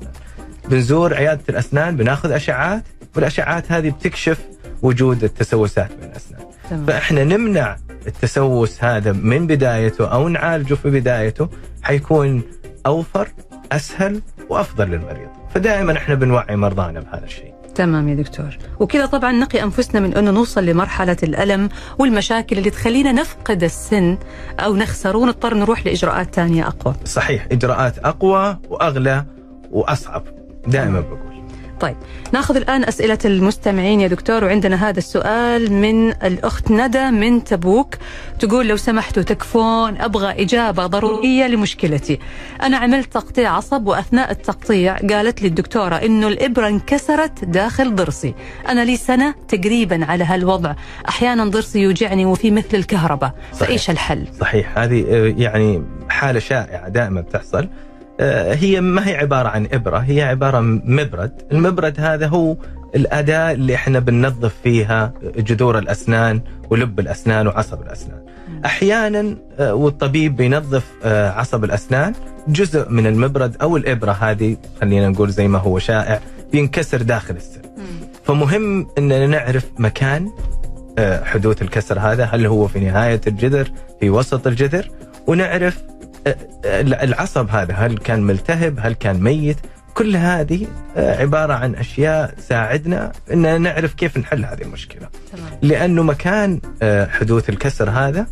بنزور 0.71 1.13
عيادة 1.13 1.41
الأسنان 1.49 1.95
بناخذ 1.95 2.31
أشعات 2.31 2.83
والأشعات 3.15 3.71
هذه 3.71 3.89
بتكشف 3.89 4.39
وجود 4.81 5.23
التسوسات 5.23 5.89
بين 5.99 6.09
الأسنان. 6.09 6.41
تمام. 6.69 6.85
فإحنا 6.85 7.23
نمنع 7.23 7.77
التسوس 8.07 8.83
هذا 8.83 9.11
من 9.11 9.47
بدايته 9.47 10.07
أو 10.07 10.27
نعالجه 10.27 10.73
في 10.73 10.89
بدايته 10.89 11.49
حيكون 11.81 12.41
أوفر 12.85 13.27
أسهل 13.71 14.21
وأفضل 14.49 14.87
للمريض. 14.87 15.27
فدائما 15.53 15.93
إحنا 15.97 16.15
بنوعي 16.15 16.55
مرضانا 16.55 16.99
بهذا 16.99 17.25
الشيء. 17.25 17.53
تمام 17.75 18.09
يا 18.09 18.15
دكتور. 18.15 18.57
وكذا 18.79 19.05
طبعا 19.05 19.31
نقي 19.31 19.63
أنفسنا 19.63 20.01
من 20.01 20.13
أنه 20.13 20.31
نوصل 20.31 20.65
لمرحلة 20.65 21.17
الألم 21.23 21.69
والمشاكل 21.99 22.57
اللي 22.57 22.69
تخلينا 22.69 23.11
نفقد 23.11 23.63
السن 23.63 24.17
أو 24.59 24.75
نخسره 24.75 25.17
ونضطر 25.17 25.53
نروح 25.53 25.85
لإجراءات 25.85 26.33
تانية 26.33 26.67
أقوى. 26.67 26.95
صحيح 27.05 27.47
إجراءات 27.51 27.99
أقوى 27.99 28.57
وأغلى 28.69 29.25
وأصعب. 29.71 30.23
دائما 30.67 30.99
بقول. 30.99 31.31
طيب 31.81 31.95
ناخذ 32.33 32.55
الآن 32.55 32.83
أسئلة 32.83 33.17
المستمعين 33.25 34.01
يا 34.01 34.07
دكتور 34.07 34.43
وعندنا 34.43 34.89
هذا 34.89 34.97
السؤال 34.99 35.73
من 35.73 36.09
الأخت 36.09 36.71
ندى 36.71 37.11
من 37.11 37.43
تبوك 37.43 37.95
تقول 38.39 38.67
لو 38.67 38.77
سمحتوا 38.77 39.23
تكفون 39.23 40.01
أبغى 40.01 40.43
إجابة 40.43 40.85
ضرورية 40.85 41.47
لمشكلتي. 41.47 42.19
أنا 42.63 42.77
عملت 42.77 43.13
تقطيع 43.13 43.51
عصب 43.51 43.87
وأثناء 43.87 44.31
التقطيع 44.31 44.97
قالت 44.97 45.41
لي 45.41 45.47
الدكتورة 45.47 45.95
إنه 45.95 46.27
الإبرة 46.27 46.67
انكسرت 46.67 47.45
داخل 47.45 47.95
ضرسي. 47.95 48.33
أنا 48.69 48.85
لي 48.85 48.97
سنة 48.97 49.35
تقريبا 49.47 50.05
على 50.05 50.23
هالوضع. 50.23 50.73
أحيانا 51.09 51.45
ضرسي 51.45 51.79
يوجعني 51.79 52.25
وفي 52.25 52.51
مثل 52.51 52.67
الكهرباء. 52.73 53.33
صحيح. 53.53 53.67
فإيش 53.67 53.89
الحل؟ 53.89 54.27
صحيح. 54.39 54.77
هذه 54.77 55.05
آه، 55.09 55.33
يعني 55.37 55.83
حالة 56.09 56.39
شائعة 56.39 56.89
دائما 56.89 57.21
بتحصل. 57.21 57.67
هي 58.53 58.81
ما 58.81 59.07
هي 59.07 59.15
عبارة 59.15 59.49
عن 59.49 59.67
إبرة 59.71 59.97
هي 59.97 60.21
عبارة 60.21 60.57
عن 60.57 60.81
مبرد. 60.85 61.31
المبرد 61.51 61.99
هذا 61.99 62.27
هو 62.27 62.55
الأداة 62.95 63.51
اللي 63.51 63.75
إحنا 63.75 63.99
بننظف 63.99 64.53
فيها 64.63 65.13
جذور 65.37 65.77
الأسنان 65.77 66.41
ولب 66.69 66.99
الأسنان 66.99 67.47
وعصب 67.47 67.81
الأسنان. 67.81 68.19
أحيانا 68.65 69.35
آه، 69.59 69.73
والطبيب 69.73 70.35
بينظف 70.35 70.85
آه، 71.03 71.29
عصب 71.31 71.63
الأسنان 71.63 72.13
جزء 72.47 72.89
من 72.89 73.07
المبرد 73.07 73.55
أو 73.61 73.77
الإبرة 73.77 74.11
هذه 74.11 74.57
خلينا 74.81 75.09
نقول 75.09 75.29
زي 75.29 75.47
ما 75.47 75.59
هو 75.59 75.79
شائع 75.79 76.19
بينكسر 76.51 77.01
داخل 77.01 77.35
السن. 77.35 77.61
فمهم 78.23 78.87
إننا 78.97 79.27
نعرف 79.27 79.65
مكان 79.79 80.31
آه، 80.97 81.23
حدوث 81.23 81.61
الكسر 81.61 81.99
هذا 81.99 82.25
هل 82.25 82.45
هو 82.45 82.67
في 82.67 82.79
نهاية 82.79 83.21
الجذر 83.27 83.71
في 83.99 84.09
وسط 84.09 84.47
الجذر 84.47 84.89
ونعرف 85.27 85.77
آه، 85.77 85.81
آه، 85.81 86.00
العصب 87.03 87.49
هذا 87.49 87.73
هل 87.73 87.97
كان 87.97 88.23
ملتهب؟ 88.23 88.79
هل 88.79 88.93
كان 88.93 89.23
ميت؟ 89.23 89.57
كل 89.93 90.15
هذه 90.15 90.67
آه، 90.97 91.21
عبارة 91.21 91.53
عن 91.53 91.75
أشياء 91.75 92.33
تساعدنا 92.33 93.11
إن 93.33 93.61
نعرف 93.61 93.93
كيف 93.93 94.17
نحل 94.17 94.45
هذه 94.45 94.61
المشكلة. 94.61 95.07
تمام. 95.31 95.59
لأنه 95.61 96.03
مكان 96.03 96.59
آه، 96.81 97.05
حدوث 97.07 97.49
الكسر 97.49 97.89
هذا 97.89 98.27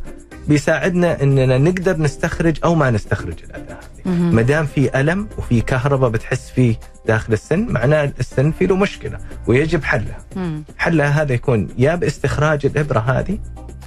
بيساعدنا 0.48 1.24
إننا 1.24 1.58
نقدر 1.58 1.98
نستخرج 1.98 2.58
أو 2.64 2.76
ما 2.76 2.92
نستخرج 2.92 3.36
الأداة 3.44 3.78
هذه. 4.06 4.12
ما 4.12 4.42
دام 4.42 4.66
في 4.66 5.00
ألم 5.00 5.28
وفي 5.38 5.62
كهرباء 5.62 6.10
بتحس 6.10 6.50
فيه 6.50 6.76
داخل 7.08 7.34
السن 7.34 7.66
معناه 7.70 8.14
السن 8.20 8.52
في 8.52 8.66
له 8.66 8.76
مشكلة 8.76 9.18
ويجب 9.48 9.84
حلها. 9.84 10.18
مم. 10.36 10.64
حلها 10.78 11.22
هذا 11.22 11.34
يكون 11.34 11.68
يا 11.78 11.96
باستخراج 11.96 12.66
الإبرة 12.66 13.00
هذه 13.00 13.40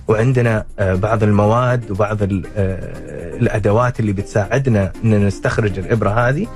وعندنا 0.09 0.65
آه، 0.79 0.95
بعض 0.95 1.23
المواد 1.23 1.91
وبعض 1.91 2.23
آه، 2.23 2.29
الأدوات 3.41 4.01
اللي 4.01 4.13
بتساعدنا 4.13 4.93
ان 5.05 5.27
نستخرج 5.27 5.79
الإبرة 5.79 6.11
هذه. 6.29 6.47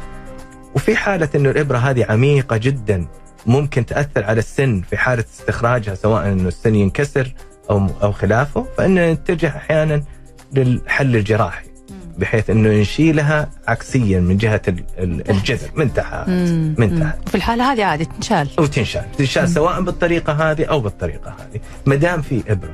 وفي 0.74 0.96
حالة 0.96 1.28
إنه 1.34 1.50
الإبرة 1.50 1.78
هذه 1.78 2.06
عميقة 2.08 2.56
جدا 2.56 3.06
ممكن 3.46 3.86
تأثر 3.86 4.24
على 4.24 4.38
السن 4.38 4.82
في 4.90 4.96
حالة 4.96 5.24
استخراجها 5.34 5.94
سواء 5.94 6.26
إنه 6.28 6.48
السن 6.48 6.74
ينكسر 6.74 7.34
أو 7.70 7.86
أو 8.02 8.12
خلافه. 8.12 8.66
فان 8.78 9.10
نتجه 9.12 9.48
أحيانا 9.48 10.02
للحل 10.52 11.16
الجراحي 11.16 11.66
بحيث 12.18 12.50
إنه 12.50 12.68
نشيلها 12.80 13.50
عكسيا 13.68 14.20
من 14.20 14.36
جهة 14.36 14.62
ال- 14.68 14.84
ال- 14.98 15.30
الجذر 15.30 15.68
من 15.76 15.94
تحت. 15.94 16.28
من. 16.28 17.00
تحت. 17.00 17.18
وفي 17.26 17.34
الحالة 17.34 17.72
هذه 17.72 17.84
عادي 17.84 18.04
تنشال. 18.04 18.48
وتنشال. 18.58 19.04
تنشال 19.18 19.48
سواء 19.48 19.80
بالطريقة 19.80 20.32
هذه 20.50 20.64
أو 20.64 20.80
بالطريقة 20.80 21.30
هذه. 21.30 21.60
ما 21.86 21.94
دام 21.94 22.22
في 22.22 22.42
إبرة 22.48 22.70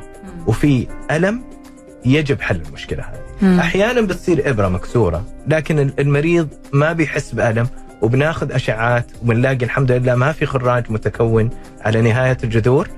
وفي 0.46 0.87
ألم 1.11 1.42
يجب 2.05 2.40
حل 2.40 2.61
المشكلة 2.68 3.02
هذه. 3.02 3.20
مم. 3.42 3.59
أحيانا 3.61 4.00
بتصير 4.00 4.50
إبرة 4.50 4.68
مكسورة 4.68 5.24
لكن 5.48 5.78
ال- 5.78 6.00
المريض 6.00 6.48
ما 6.72 6.92
بيحس 6.92 7.33
بألم 7.33 7.66
وبناخذ 8.02 8.52
أشعات 8.52 9.07
وبنلاقي 9.22 9.64
الحمد 9.64 9.92
لله 9.92 10.14
ما 10.14 10.33
في 10.33 10.46
خراج 10.46 10.85
متكون 10.90 11.50
على 11.81 12.00
نهاية 12.00 12.37
الجذور. 12.44 12.88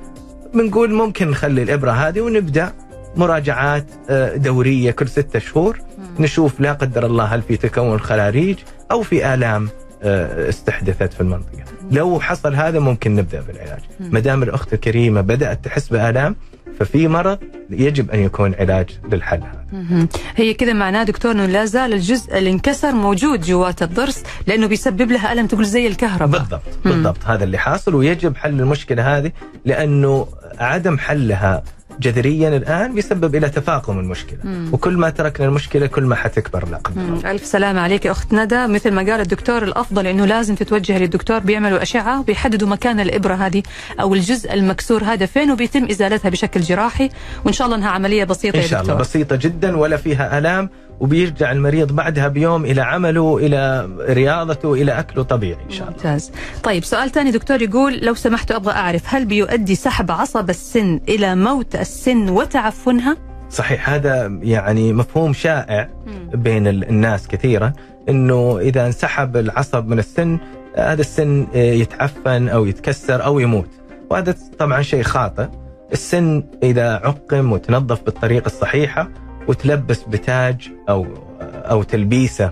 بنقول 0.55 0.93
ممكن 0.95 1.31
نخلي 1.31 1.63
الإبرة 1.63 1.91
هذه 1.91 2.21
ونبدأ 2.21 2.73
مراجعات 3.17 3.87
آه، 4.11 4.37
دورية 4.37 4.91
كل 4.91 5.09
ستة 5.09 5.39
شهور 5.39 5.79
نشوف 6.19 6.61
لا 6.61 6.73
قدر 6.73 7.07
الله 7.07 7.25
هل 7.25 7.43
في 7.43 7.57
تكون 7.57 8.01
خلاريج 8.01 8.57
أو 8.91 9.03
في 9.03 9.35
آلام 9.35 9.69
آه، 10.03 10.49
استحدثت 10.49 11.13
في 11.13 11.21
المنطقة. 11.21 11.65
لو 11.91 12.21
حصل 12.21 12.55
هذا 12.55 12.79
ممكن 12.79 13.15
نبدأ 13.15 13.41
بالعلاج. 13.41 13.81
ما 14.01 14.21
دام 14.21 14.43
الأخت 14.43 14.73
الكريمة 14.75 15.21
بدأت 15.21 15.65
تحس 15.65 15.89
بآلام 15.89 16.37
ففي 16.81 17.09
مرض 17.09 17.39
يجب 17.71 18.11
أن 18.11 18.21
يكون 18.21 18.55
علاج 18.55 18.91
للحل 19.13 19.41
هذا. 19.41 20.07
هي 20.37 20.55
كذا 20.55 20.73
معناه 20.73 21.03
دكتور 21.03 21.33
إنه 21.33 21.47
لا 21.47 21.65
زال 21.65 21.93
الجزء 21.93 22.39
اللي 22.39 22.51
انكسر 22.51 22.93
موجود 22.93 23.41
جوات 23.41 23.83
الضرس 23.83 24.23
لأنه 24.47 24.67
بيسبب 24.67 25.11
لها 25.13 25.33
ألم 25.33 25.47
تقول 25.47 25.65
زي 25.65 25.87
الكهرباء. 25.87 26.41
بالضبط 26.41 26.63
بالضبط. 26.85 27.25
هذا 27.25 27.45
اللي 27.45 27.59
حاصل 27.59 27.95
ويجب 27.95 28.37
حل 28.37 28.61
المشكلة 28.61 29.19
هذه 29.19 29.33
لأنه 29.65 30.27
عدم 30.59 30.99
حلها 30.99 31.63
جذريا 32.01 32.57
الآن 32.57 32.95
بيسبب 32.95 33.35
إلى 33.37 33.49
تفاقم 33.49 33.99
المشكلة. 33.99 34.39
مم. 34.45 34.69
وكل 34.73 34.97
ما 34.97 35.11
تركنا 35.11 35.47
المشكلة 35.47 35.87
كل 35.87 36.03
ما 36.03 36.15
حتكبر 36.15 36.69
لا. 36.69 36.77
قدر. 36.77 37.31
ألف 37.31 37.45
سلامة 37.47 37.81
عليك 37.81 38.05
يا 38.05 38.11
أخت 38.11 38.33
ندى. 38.35 38.67
مثل 38.67 38.91
ما 38.91 39.03
قال 39.03 39.21
الدكتور 39.21 39.63
الأفضل 39.63 40.07
أنه 40.07 40.25
لازم 40.25 40.55
تتوجه 40.55 40.99
للدكتور 40.99 41.39
بيعملوا 41.39 41.83
أشعة 41.83 42.21
وبيحددوا 42.21 42.69
مكان 42.69 43.01
الإبرة 43.01 43.35
هذه 43.35 43.63
أو 44.01 44.15
الجزء 44.15 44.55
المكسور 44.55 45.05
هذا 45.05 45.27
فين 45.27 45.51
وبيتم 45.51 45.85
إزالتها 45.85 46.29
بشكل 46.29 46.61
جراحي. 46.61 47.11
وإن 47.45 47.53
شاء 47.53 47.67
الله 47.67 47.79
أنها 47.79 47.91
عملية 47.91 48.25
بسيطة 48.25 48.57
إن 48.57 48.63
شاء 48.63 48.83
الله 48.83 48.95
بسيطة 48.95 49.37
جدا 49.37 49.77
ولا 49.77 49.97
فيها 49.97 50.39
آلام. 50.39 50.71
وبيرجع 51.01 51.53
المريض 51.53 51.93
بعدها 51.93 52.29
بيوم 52.29 52.65
إلى 52.65 52.81
عمله 52.81 53.37
إلى 53.39 53.89
رياضته 54.01 54.75
إلى 54.75 54.93
أكله 54.99 55.23
طبيعي 55.23 55.65
إن 55.65 55.71
شاء 55.71 55.83
الله. 55.89 55.97
ممتاز. 55.97 56.33
طيب 56.63 56.85
سؤال 56.85 57.11
ثاني 57.11 57.31
دكتور 57.31 57.63
يقول 57.63 57.99
لو 58.03 58.15
سمحتوا 58.15 58.57
أبغى 58.57 58.73
أعرف 58.73 59.03
هل 59.15 59.25
بيؤدي 59.25 59.75
سحب 59.75 60.11
عصب 60.11 60.51
السن 60.51 61.01
إلى 61.09 61.35
موت 61.37 61.77
السن 61.77 62.29
وتعفنها؟ 62.31 63.17
صحيح 63.51 63.91
هذا 63.91 64.27
يعني 64.43 64.93
مفهوم 64.93 65.33
شائع 65.33 65.89
بين 66.35 66.67
ال- 66.67 66.89
الناس 66.89 67.29
كثيرا 67.29 67.73
إنه 68.09 68.59
إذا 68.59 68.87
انسحب 68.87 69.37
العصب 69.37 69.87
من 69.89 69.99
السن 69.99 70.39
هذا 70.77 71.01
السن 71.01 71.47
آه، 71.55 71.59
يتعفن 71.59 72.49
أو 72.49 72.67
يتكسر 72.67 73.25
أو 73.25 73.39
يموت. 73.39 73.69
وهذا 74.11 74.35
طبعا 74.59 74.83
شيء 74.83 75.03
خاطئ. 75.03 75.47
السن 75.93 76.43
إذا 76.63 76.95
عقم 76.95 77.53
وتنظف 77.53 78.03
بالطريقة 78.03 78.47
الصحيحة 78.47 79.09
وتلبس 79.49 80.03
بتاج 80.03 80.71
أو 80.89 81.07
أو 81.41 81.83
تلبيسة 81.83 82.51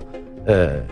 آه، 0.48 0.82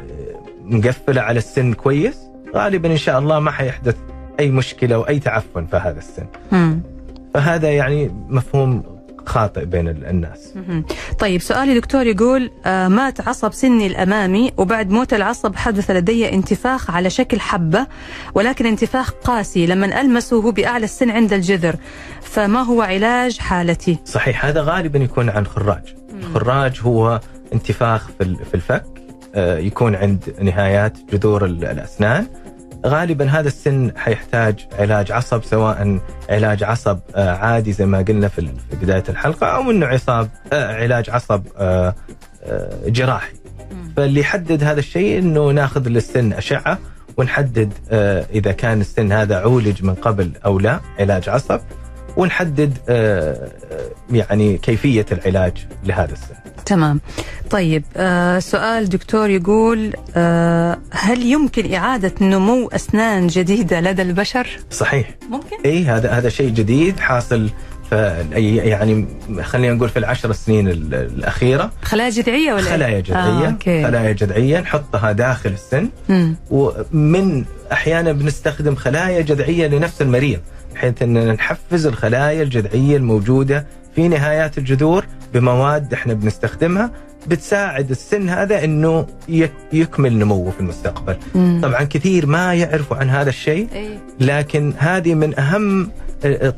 مقفلة 0.65 1.21
على 1.21 1.39
السن 1.39 1.73
كويس 1.73 2.19
غالبا 2.55 2.93
إن 2.93 2.97
شاء 2.97 3.19
الله 3.19 3.39
ما 3.39 3.51
حيحدث 3.51 3.97
أي 4.41 4.51
مشكلة 4.51 4.99
واي 4.99 5.19
تعفن 5.19 5.67
في 5.67 5.77
هذا 5.77 5.99
السن. 5.99 6.27
فهذا 7.35 7.71
يعني 7.73 8.11
مفهوم 8.29 8.83
خاطئ 9.31 9.65
بين 9.65 9.89
ال- 9.89 10.07
الناس. 10.07 10.55
طيب 11.19 11.41
سؤالي 11.41 11.81
دكتور 11.81 12.07
يقول 12.07 12.51
آه 12.67 12.89
مات 12.89 13.29
عصب 13.29 13.53
سني 13.53 13.87
الأمامي 13.87 14.53
وبعد 14.57 14.91
موت 14.91 15.15
العصب 15.15 15.57
حدث 15.57 15.91
لدي 15.91 16.35
انتفاخ 16.35 16.91
على 16.91 17.11
شكل 17.11 17.41
حبة 17.41 17.87
ولكن 18.35 18.67
انتفاخ 18.67 19.11
قاسي 19.11 19.67
لما 19.67 20.01
ألمسه 20.01 20.37
هو 20.37 20.51
بأعلى 20.51 20.85
السن 20.85 21.11
عند 21.11 21.33
الجذر 21.33 21.77
فما 22.23 22.63
هو 22.63 22.83
علاج 22.83 23.39
حالتي؟ 23.39 23.99
صحيح 24.05 24.45
هذا 24.45 24.63
غالبا 24.63 24.99
يكون 24.99 25.31
عن 25.31 25.47
خراج 25.47 25.95
الخراج 26.21 26.81
هو 26.83 27.21
انتفاخ 27.53 28.09
في 28.19 28.25
ال- 28.25 28.45
في 28.45 28.55
الفك 28.55 28.85
آه، 29.35 29.59
يكون 29.59 29.95
عند 29.95 30.35
نهايات 30.43 30.93
جذور 31.13 31.45
ال- 31.45 31.65
الأسنان 31.65 32.27
غالبا 32.87 33.29
هذا 33.29 33.49
السن 33.49 33.93
حيحتاج 33.97 34.67
علاج 34.79 35.13
عصب 35.13 35.45
سواء 35.45 36.01
علاج 36.31 36.63
عصب 36.65 36.99
آه، 37.15 37.31
عادي 37.31 37.73
زي 37.73 37.87
ما 37.87 37.99
قلنا 37.99 38.29
في 38.29 38.53
بداية 38.83 39.05
الحلقة 39.09 39.47
أو 39.47 39.71
إنه 39.71 39.87
عصاب 39.87 40.29
آه، 40.53 40.75
علاج 40.75 41.11
عصب 41.11 41.43
آه، 41.59 41.95
جراحي. 42.87 43.33
فاللي 43.97 44.21
يحدد 44.21 44.65
هذا 44.65 44.79
الشيء 44.79 45.19
إنه 45.19 45.51
ناخذ 45.51 45.89
للسن 45.89 46.33
أشعة 46.33 46.79
ونحدد 47.17 47.73
إذا 48.33 48.53
كان 48.53 48.81
السن 48.81 49.13
هذا 49.13 49.41
عولج 49.41 49.85
من 49.85 49.95
قبل 49.95 50.33
أو 50.45 50.59
لا 50.59 50.81
علاج 50.99 51.29
عصب. 51.29 51.61
ونحدد 52.17 52.79
آه، 52.89 53.49
آه، 53.73 53.89
يعني 54.13 54.59
كيفية 54.59 55.07
العلاج 55.13 55.53
لهذا 55.85 56.13
السن. 56.13 56.35
تمام 56.67 57.01
طيب 57.51 57.85
آه 57.97 58.39
سؤال 58.39 58.89
دكتور 58.89 59.31
يقول 59.31 59.93
آه 60.17 60.79
هل 60.91 61.23
يمكن 61.27 61.75
إعادة 61.75 62.13
نمو 62.21 62.69
أسنان 62.69 63.27
جديدة 63.27 63.81
لدى 63.81 64.03
البشر؟ 64.03 64.47
صحيح 64.71 65.11
ممكن؟ 65.31 65.57
إي 65.65 65.85
هذا 65.85 66.11
هذا 66.11 66.29
شيء 66.29 66.51
جديد 66.51 67.01
حاصل 67.01 67.51
ف 67.91 67.93
يعني 68.35 69.07
خلينا 69.43 69.75
نقول 69.75 69.89
في 69.89 69.99
العشر 69.99 70.33
سنين 70.33 70.69
ال- 70.69 70.95
الأخيرة 70.95 71.71
خلايا 71.83 72.11
جذعية 72.11 72.53
ولا 72.53 72.65
إيه؟ 72.67 72.71
خلايا 72.71 73.01
جذعية 73.01 73.47
آه، 73.47 73.51
أوكي. 73.51 73.85
خلايا 73.85 74.13
جذعية 74.13 74.61
نحطها 74.61 75.13
داخل 75.13 75.51
السن 75.51 75.89
مم. 76.09 76.37
ومن 76.51 77.45
أحيانا 77.73 78.13
بنستخدم 78.13 78.75
خلايا 78.75 79.21
جذعية 79.21 79.67
لنفس 79.67 80.03
المريض 80.03 80.41
بحيث 80.75 81.03
اننا 81.03 81.33
نحفز 81.33 81.87
الخلايا 81.87 82.43
الجذعية 82.43 82.97
الموجودة 82.97 83.67
في 83.95 84.09
نهايات 84.09 84.59
الجذور 84.59 85.07
بمواد 85.35 85.93
إحنا 85.93 86.15
بنستخدمها 86.15 86.91
بتساعد 87.27 87.91
السن 87.91 88.29
هذا 88.29 88.65
إنه 88.65 89.07
يك- 89.29 89.53
يكمل 89.73 90.19
نموه 90.19 90.51
في 90.51 90.61
المستقبل. 90.61 91.17
مم. 91.35 91.61
طبعا 91.63 91.83
كثير 91.85 92.27
ما 92.27 92.55
يعرفوا 92.55 92.97
عن 92.97 93.11
هذا 93.11 93.29
الشيء 93.29 93.69
إيه. 93.75 93.99
لكن 94.21 94.73
هذه 94.79 95.15
من 95.15 95.41
أهم 95.41 95.91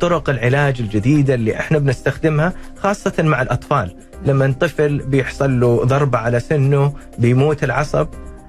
طرق 0.01 0.31
العلاج 0.31 0.81
الجديدة 0.81 1.35
اللي 1.35 1.57
إحنا 1.61 1.79
بنستخدمها 1.79 2.53
خاصة 2.81 3.13
مع 3.19 3.43
الأطفال 3.43 3.95
لما 4.27 4.55
طفل 4.61 4.99
بيحصل 4.99 5.61
له 5.61 5.85
ضربه 5.85 6.19
على 6.19 6.41
سنه 6.41 6.93
بيموت 7.19 7.65
العصب 7.65 8.07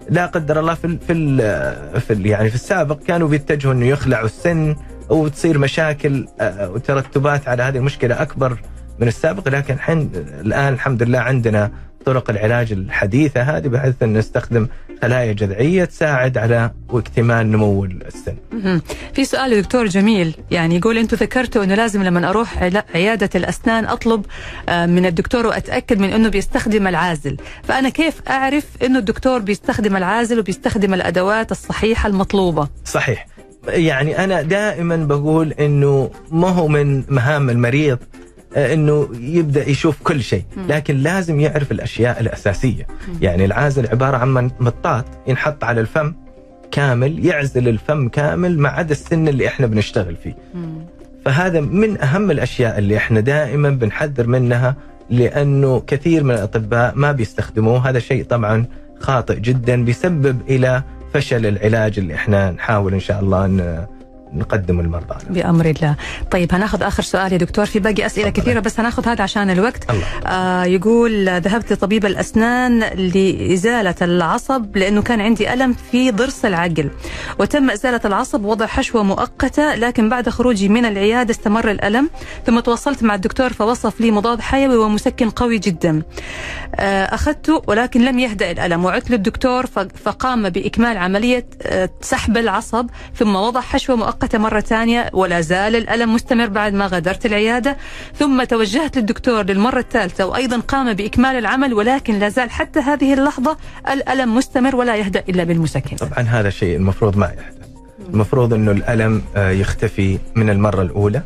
لا 0.10 0.26
قدر 0.26 0.60
الله 0.60 0.74
في 0.74 0.86
ال 0.88 1.00
في 1.08 1.14
ال 1.14 2.02
في 2.02 2.14
ال 2.14 2.26
يعني 2.26 2.50
في 2.50 2.56
السابق 2.56 3.00
كانوا 3.08 3.28
بيتجهوا 3.28 3.74
إنه 3.74 3.86
يخلعوا 3.86 4.26
السن 4.26 4.76
وتصير 5.14 5.58
مشاكل 5.58 6.28
آه، 6.40 6.70
وترتبات 6.70 7.48
على 7.48 7.64
هذه 7.64 7.78
المشكلة 7.78 8.22
أكبر 8.22 8.58
من 9.00 9.08
السابق. 9.08 9.48
لكن 9.48 9.74
الحين 9.74 10.12
الآن 10.16 10.74
الحمد 10.74 11.04
لله 11.04 11.20
عندنا 11.20 11.72
طرق 12.06 12.30
العلاج 12.30 12.72
الحديثة 12.72 13.42
هذه 13.42 13.68
بحيث 13.68 14.04
أن 14.04 14.18
نستخدم 14.18 14.68
خلايا 15.02 15.34
جذعية 15.34 15.86
تساعد 15.86 16.38
على 16.38 16.72
واكتمال 16.90 17.52
نمو 17.52 17.86
السن. 17.86 18.36
في 19.14 19.26
سؤال 19.26 19.62
دكتور 19.62 19.86
جميل 19.86 20.36
يعني 20.52 20.76
يقول 20.76 20.98
أنتم 20.98 21.18
ذكرتوا 21.18 21.64
أنه 21.64 21.76
لازم 21.76 22.04
لما 22.04 22.30
أروح 22.30 22.70
عيادة 22.96 23.30
الأسنان 23.36 23.86
أطلب 23.86 24.26
آه، 24.70 24.86
من 24.86 25.06
الدكتور 25.06 25.48
وأتأكد 25.48 26.00
من 26.00 26.10
أنه 26.10 26.30
بيستخدم 26.30 26.88
العازل. 26.88 27.38
فأنا 27.64 27.90
كيف 27.90 28.22
أعرف 28.30 28.66
أنه 28.84 29.00
الدكتور 29.00 29.40
بيستخدم 29.40 29.96
العازل 29.96 30.40
وبيستخدم 30.40 30.94
الأدوات 30.94 31.52
الصحيحة 31.52 32.10
المطلوبة؟ 32.10 32.68
صحيح. 32.86 33.33
يعني 33.68 34.24
أنا 34.24 34.42
دائما 34.42 34.96
بقول 34.96 35.52
إنه 35.52 36.10
ما 36.32 36.50
هو 36.50 36.68
من 36.68 37.04
مهام 37.10 37.50
المريض 37.50 37.98
آه، 38.56 38.74
إنه 38.74 39.10
يبدأ 39.20 39.70
يشوف 39.70 39.98
كل 40.04 40.24
شيء 40.24 40.44
لكن 40.70 40.98
لازم 40.98 41.40
يعرف 41.40 41.72
الأشياء 41.72 42.20
الأساسية. 42.22 42.88
يعني 43.22 43.46
العازل 43.46 43.88
عبارة 43.88 44.18
عن 44.18 44.52
مطاط 44.60 45.06
ينحط 45.28 45.64
على 45.64 45.82
الفم 45.82 46.14
كامل 46.72 47.26
يعزل 47.26 47.68
الفم 47.68 48.10
كامل 48.10 48.60
ما 48.60 48.70
عدا 48.70 48.92
السن 48.92 49.28
اللي 49.28 49.48
إحنا 49.48 49.68
بنشتغل 49.68 50.16
فيه. 50.16 50.36
فهذا 51.26 51.62
من 51.62 52.02
أهم 52.02 52.32
الأشياء 52.32 52.78
اللي 52.80 52.98
إحنا 52.98 53.20
دائما 53.20 53.70
بنحذر 53.70 54.28
منها 54.28 54.76
لأنه 55.10 55.84
كثير 55.88 56.24
من 56.24 56.32
الأطباء 56.32 56.94
ما 56.96 57.12
بيستخدموه. 57.12 57.90
هذا 57.90 58.00
شيء 58.00 58.24
طبعا 58.24 58.66
خاطئ 59.00 59.40
جدا 59.40 59.84
بيسبب 59.84 60.42
إلى 60.50 60.84
فشل 61.14 61.46
العلاج 61.46 62.00
اللي 62.00 62.16
إحنا 62.16 62.52
نحاول 62.52 62.94
إن 62.94 63.00
شاء 63.00 63.20
الله 63.20 63.46
إن 63.46 63.88
نقدمه 64.36 64.84
للمرضى 64.84 65.16
بأمر 65.30 65.66
الله. 65.66 65.96
طيب 66.32 66.54
هناخذ 66.54 66.84
آخر 66.84 67.04
سؤال 67.04 67.34
يا 67.34 67.38
دكتور. 67.38 67.66
في 67.66 67.80
باقي 67.80 68.06
أسئلة 68.06 68.30
تفضل. 68.30 68.42
كثيرة 68.42 68.60
بس 68.60 68.80
هناخذ 68.80 69.08
هذا 69.08 69.24
عشان 69.24 69.50
الوقت. 69.50 69.90
الله. 69.92 70.06
آه 70.26 70.64
يقول 70.64 71.30
ذهبت 71.30 71.74
لطبيب 71.74 72.06
الأسنان 72.06 72.80
لإزالة 72.80 73.96
العصب 74.02 74.78
لأنه 74.78 75.02
كان 75.02 75.22
عندي 75.22 75.54
ألم 75.54 75.76
في 75.92 76.12
ضرس 76.12 76.46
العقل. 76.46 76.90
وتم 77.40 77.70
إزالة 77.70 78.02
العصب 78.06 78.46
ووضع 78.46 78.66
حشوة 78.66 79.04
مؤقتة 79.04 79.76
لكن 79.76 80.10
بعد 80.10 80.30
خروجي 80.30 80.70
من 80.70 80.86
العيادة 80.86 81.32
استمر 81.32 81.72
الألم. 81.72 82.10
ثم 82.46 82.60
تواصلت 82.60 83.04
مع 83.04 83.16
الدكتور 83.16 83.54
فوصف 83.54 84.02
لي 84.02 84.12
مضاد 84.12 84.42
حيوي 84.42 84.78
ومسكن 84.78 85.30
قوي 85.30 85.58
جدا. 85.58 86.02
آه 86.76 87.06
أخذته 87.06 87.62
ولكن 87.68 88.02
لم 88.06 88.20
يهدأ 88.20 88.52
الألم. 88.52 88.86
وعدت 88.86 89.12
للدكتور 89.12 89.66
فقام 90.06 90.50
بإكمال 90.50 90.98
عملية 90.98 91.46
آه، 91.62 91.90
سحب 92.02 92.38
العصب 92.38 92.90
ثم 93.16 93.36
وضع 93.36 93.62
حشوة 93.62 93.96
مؤقتة 94.24 94.38
مرة 94.38 94.60
ثانية 94.60 95.10
ولا 95.14 95.42
زال 95.42 95.76
الألم 95.76 96.14
مستمر 96.14 96.48
بعد 96.48 96.74
ما 96.74 96.88
غادرت 96.88 97.26
العيادة. 97.26 97.78
ثم 98.16 98.44
توجهت 98.44 98.98
للدكتور 98.98 99.44
للمرة 99.44 99.80
الثالثة 99.80 100.26
وأيضا 100.26 100.60
قام 100.60 100.94
بإكمال 100.94 101.36
العمل 101.36 101.74
ولكن 101.74 102.20
لا 102.20 102.30
زال 102.30 102.52
حتى 102.52 102.80
هذه 102.80 103.14
اللحظة 103.14 103.58
الألم 103.90 104.36
مستمر 104.36 104.76
ولا 104.76 104.96
يهدأ 104.96 105.24
إلا 105.30 105.44
بالمسكن 105.44 105.96
طبعا 105.96 106.20
هذا 106.20 106.50
شيء 106.50 106.76
المفروض 106.76 107.18
ما 107.18 107.26
يحدث 107.26 107.68
المفروض 108.14 108.54
إنه 108.54 108.72
الألم 108.72 109.22
آه، 109.36 109.50
يختفي 109.50 110.20
من 110.36 110.50
المرة 110.50 110.82
الأولى. 110.82 111.22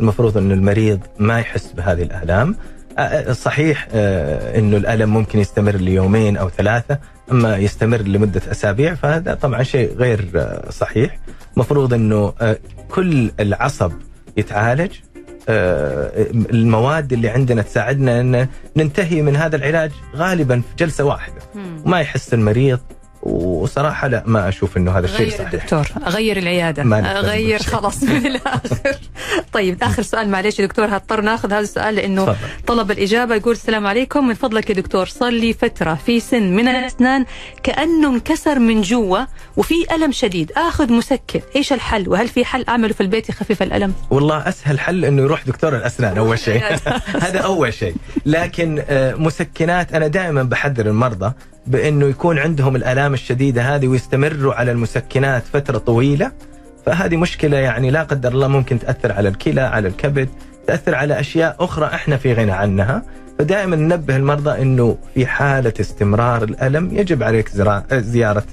المفروض 0.00 0.36
إنه 0.38 0.54
المريض 0.54 1.00
ما 1.18 1.38
يحس 1.38 1.72
بهذه 1.72 2.02
الالام 2.02 2.56
آه، 2.98 3.00
آه، 3.00 3.32
صحيح 3.32 3.88
إنه 3.92 4.76
الألم 4.76 5.10
ممكن 5.10 5.38
يستمر 5.38 5.76
ليومين 5.76 6.36
أو 6.36 6.48
ثلاثة 6.48 6.98
أما 7.32 7.56
يستمر 7.56 8.02
لمدة 8.02 8.42
أسابيع 8.50 8.94
فهذا 8.94 9.34
طبعا 9.34 9.62
شيء 9.62 9.96
غير 9.96 10.48
صحيح. 10.70 11.18
المفروض 11.56 11.94
إنه 11.94 12.32
آه، 12.40 12.58
كل 12.90 13.30
العصب 13.40 13.92
يتعالج 14.36 14.92
آه، 15.48 16.10
المواد 16.32 17.12
اللي 17.12 17.28
عندنا 17.28 17.62
تساعدنا 17.62 18.20
إن 18.20 18.48
ننتهي 18.76 19.22
من 19.22 19.36
هذا 19.36 19.56
العلاج 19.56 19.90
غالبا 20.16 20.60
في 20.60 20.84
جلسة 20.84 21.04
واحدة. 21.04 21.40
وما 21.86 22.00
يحس 22.00 22.34
المريض 22.34 22.78
وصراحة 23.22 24.08
لا 24.08 24.22
ما 24.26 24.48
أشوف 24.48 24.76
إنه 24.76 24.98
هذا 24.98 25.06
الشيء 25.06 25.30
صحيح. 25.30 25.40
الدكتور 25.40 25.86
غير 26.06 26.36
العيادة. 26.36 26.82
ما 26.82 27.00
نقدر 27.00 27.18
غير 27.28 27.48
نقول. 27.48 27.60
شيء. 27.60 27.72
خلاص 27.72 28.02
من 28.02 28.26
الآخر. 28.26 28.98
طيب 29.52 29.82
آخر 29.82 30.02
سؤال 30.02 30.28
معلش 30.28 30.58
يا 30.58 30.66
دكتور 30.66 30.84
هضطر 30.84 31.20
ناخذ 31.20 31.52
هذا 31.52 31.60
السؤال 31.60 31.94
لأنه 31.94 32.24
تفضل. 32.24 32.36
طلب 32.66 32.90
الإجابة 32.90 33.34
يقول 33.34 33.52
السلام 33.52 33.86
عليكم. 33.86 34.28
من 34.28 34.34
فضلك 34.34 34.70
يا 34.70 34.74
دكتور 34.74 35.06
صار 35.06 35.30
لي 35.30 35.52
فترة 35.52 35.94
في 36.06 36.20
سن 36.20 36.42
من 36.56 36.68
الأسنان 36.68 37.24
كأنه 37.62 38.08
انكسر 38.08 38.58
من 38.58 38.82
جوا 38.82 39.18
وفي 39.56 39.74
ألم 39.94 40.12
شديد. 40.12 40.52
آخذ 40.56 40.92
مسكن 40.92 41.40
إيش 41.56 41.72
الحل؟ 41.72 42.08
وهل 42.08 42.28
في 42.28 42.44
حل 42.44 42.64
أعمله 42.68 42.92
في 42.92 43.00
البيت 43.00 43.28
يخفف 43.28 43.62
الألم؟ 43.62 43.94
والله 44.10 44.48
أسهل 44.48 44.80
حل 44.80 45.04
إنه 45.04 45.22
يروح 45.22 45.44
دكتور 45.46 45.76
الأسنان 45.76 46.18
أول 46.18 46.38
شيء. 46.38 46.62
هذا 47.24 47.38
أول 47.38 47.74
شيء. 47.74 47.94
لكن 48.26 48.82
آه، 48.88 49.14
مسكنات 49.14 49.94
أنا 49.94 50.06
دائما 50.06 50.42
بحذر 50.42 50.86
المرضى 50.86 51.32
بأنه 51.70 52.06
يكون 52.06 52.38
عندهم 52.38 52.76
الألام 52.76 53.14
الشديدة 53.14 53.62
هذه 53.62 53.88
ويستمروا 53.88 54.54
على 54.54 54.72
المسكنات 54.72 55.42
فترة 55.52 55.78
طويلة 55.78 56.32
فهذه 56.86 57.16
مشكلة 57.16 57.56
يعني 57.56 57.90
لا 57.90 58.02
قدر 58.02 58.32
الله 58.32 58.48
ممكن 58.48 58.78
تأثر 58.78 59.12
على 59.12 59.28
الكلى 59.28 59.60
على 59.60 59.88
الكبد 59.88 60.28
تأثر 60.66 60.94
على 60.94 61.20
أشياء 61.20 61.56
أخرى 61.60 61.86
إحنا 61.86 62.16
في 62.16 62.32
غنى 62.32 62.52
عنها. 62.52 63.02
فدائما 63.38 63.76
ننبه 63.76 64.16
المرضى 64.16 64.62
إنه 64.62 64.96
في 65.14 65.26
حالة 65.26 65.72
استمرار 65.80 66.44
الألم 66.44 66.96
يجب 66.98 67.22
عليك 67.22 67.48
زيارة 67.92 68.44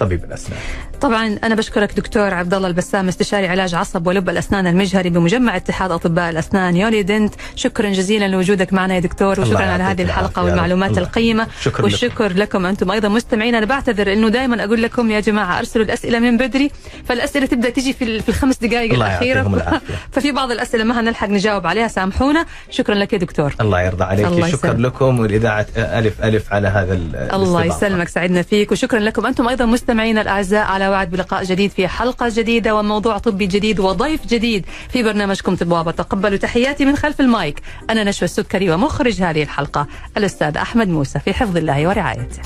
طبيب 0.00 0.24
الأسنان. 0.24 0.60
طبعا 1.04 1.38
أنا 1.44 1.54
بشكرك 1.54 1.92
دكتور 1.96 2.34
عبد 2.34 2.54
الله 2.54 2.68
البسام 2.68 3.08
استشاري 3.08 3.48
علاج 3.48 3.74
عصب 3.74 4.06
ولب 4.06 4.28
الأسنان 4.28 4.66
المجهري 4.66 5.10
بمجمع 5.10 5.56
اتحاد 5.56 5.90
أطباء 5.90 6.30
الأسنان 6.30 6.76
يولي 6.76 7.02
دنت 7.02 7.34
شكرا 7.56 7.88
جزيلا 7.90 8.28
لوجودك 8.28 8.72
معنا 8.72 8.94
يا 8.94 9.00
دكتور 9.00 9.40
وشكرا 9.40 9.58
على 9.64 9.82
هذه 9.82 10.02
الحلقة. 10.02 10.44
والمعلومات 10.44 10.90
الله. 10.90 11.02
القيمة 11.02 11.46
شكرا. 11.60 11.82
والشكر 11.84 12.32
لكم 12.32 12.66
أنتم 12.66 12.90
أيضا 12.90 13.08
مستمعين 13.08 13.54
أنا 13.54 13.66
بعتذر 13.66 14.12
انه 14.12 14.28
دائما 14.28 14.64
أقول 14.64 14.82
لكم 14.82 15.10
يا 15.10 15.20
جماعة 15.20 15.58
أرسلوا 15.58 15.84
الأسئلة 15.84 16.18
من 16.18 16.36
بدري 16.36 16.70
فالأسئلة 17.08 17.46
تبدأ 17.46 17.70
تجي 17.70 17.92
في 17.92 18.04
ال- 18.04 18.22
في 18.22 18.28
الخمس 18.28 18.56
دقائق 18.58 18.92
الله 18.92 19.06
الأخيرة. 19.06 19.80
ففي 20.12 20.32
بعض 20.32 20.50
الأسئلة 20.50 20.84
ما 20.84 21.00
هنلحق 21.00 21.28
نجاوب 21.28 21.66
عليها 21.66 21.88
سامحونا 21.88 22.46
شكرا 22.70 22.94
لك 22.94 23.12
يا 23.12 23.18
دكتور 23.18 23.54
الله 23.60 23.82
يرضى 23.82 24.04
عليك 24.04 24.26
الله 24.26 24.48
شكرا 24.50 24.70
يسلمك. 24.70 24.86
لكم 24.86 25.20
والإذاعة 25.20 25.66
ألف 25.76 26.22
ألف 26.24 26.52
على 26.52 26.68
هذا 26.68 26.92
ال- 26.94 27.16
الله. 27.32 27.64
يسلمك 27.64 28.08
سعدنا 28.08 28.42
فيك 28.42 28.72
وشكرا 28.72 28.98
لكم 29.00 29.26
أنتم 29.26 29.48
أيضا 29.48 29.64
مستمعينا 29.64 30.20
الأعزاء 30.20 30.64
على 30.66 30.93
وعد 30.94 31.10
بلقاء 31.10 31.44
جديد 31.44 31.70
في 31.70 31.88
حلقة 31.88 32.28
جديدة 32.34 32.76
وموضوع 32.76 33.18
طبي 33.18 33.46
جديد 33.46 33.80
وضيف 33.80 34.26
جديد 34.26 34.66
في 34.88 35.02
برنامجكم 35.02 35.56
طب 35.56 35.72
وابا 35.72 35.90
تقبلوا 35.90 36.38
تحياتي 36.38 36.84
من 36.84 36.96
خلف 36.96 37.20
المايك. 37.20 37.60
أنا 37.90 38.04
نشوى 38.04 38.24
السكري 38.24 38.70
ومخرج 38.70 39.22
هذه 39.22 39.42
الحلقة 39.42 39.86
الأستاذ 40.16 40.56
أحمد 40.56 40.88
موسى 40.88 41.18
في 41.18 41.34
حفظ 41.34 41.56
الله 41.56 41.88
ورعايته. 41.88 42.40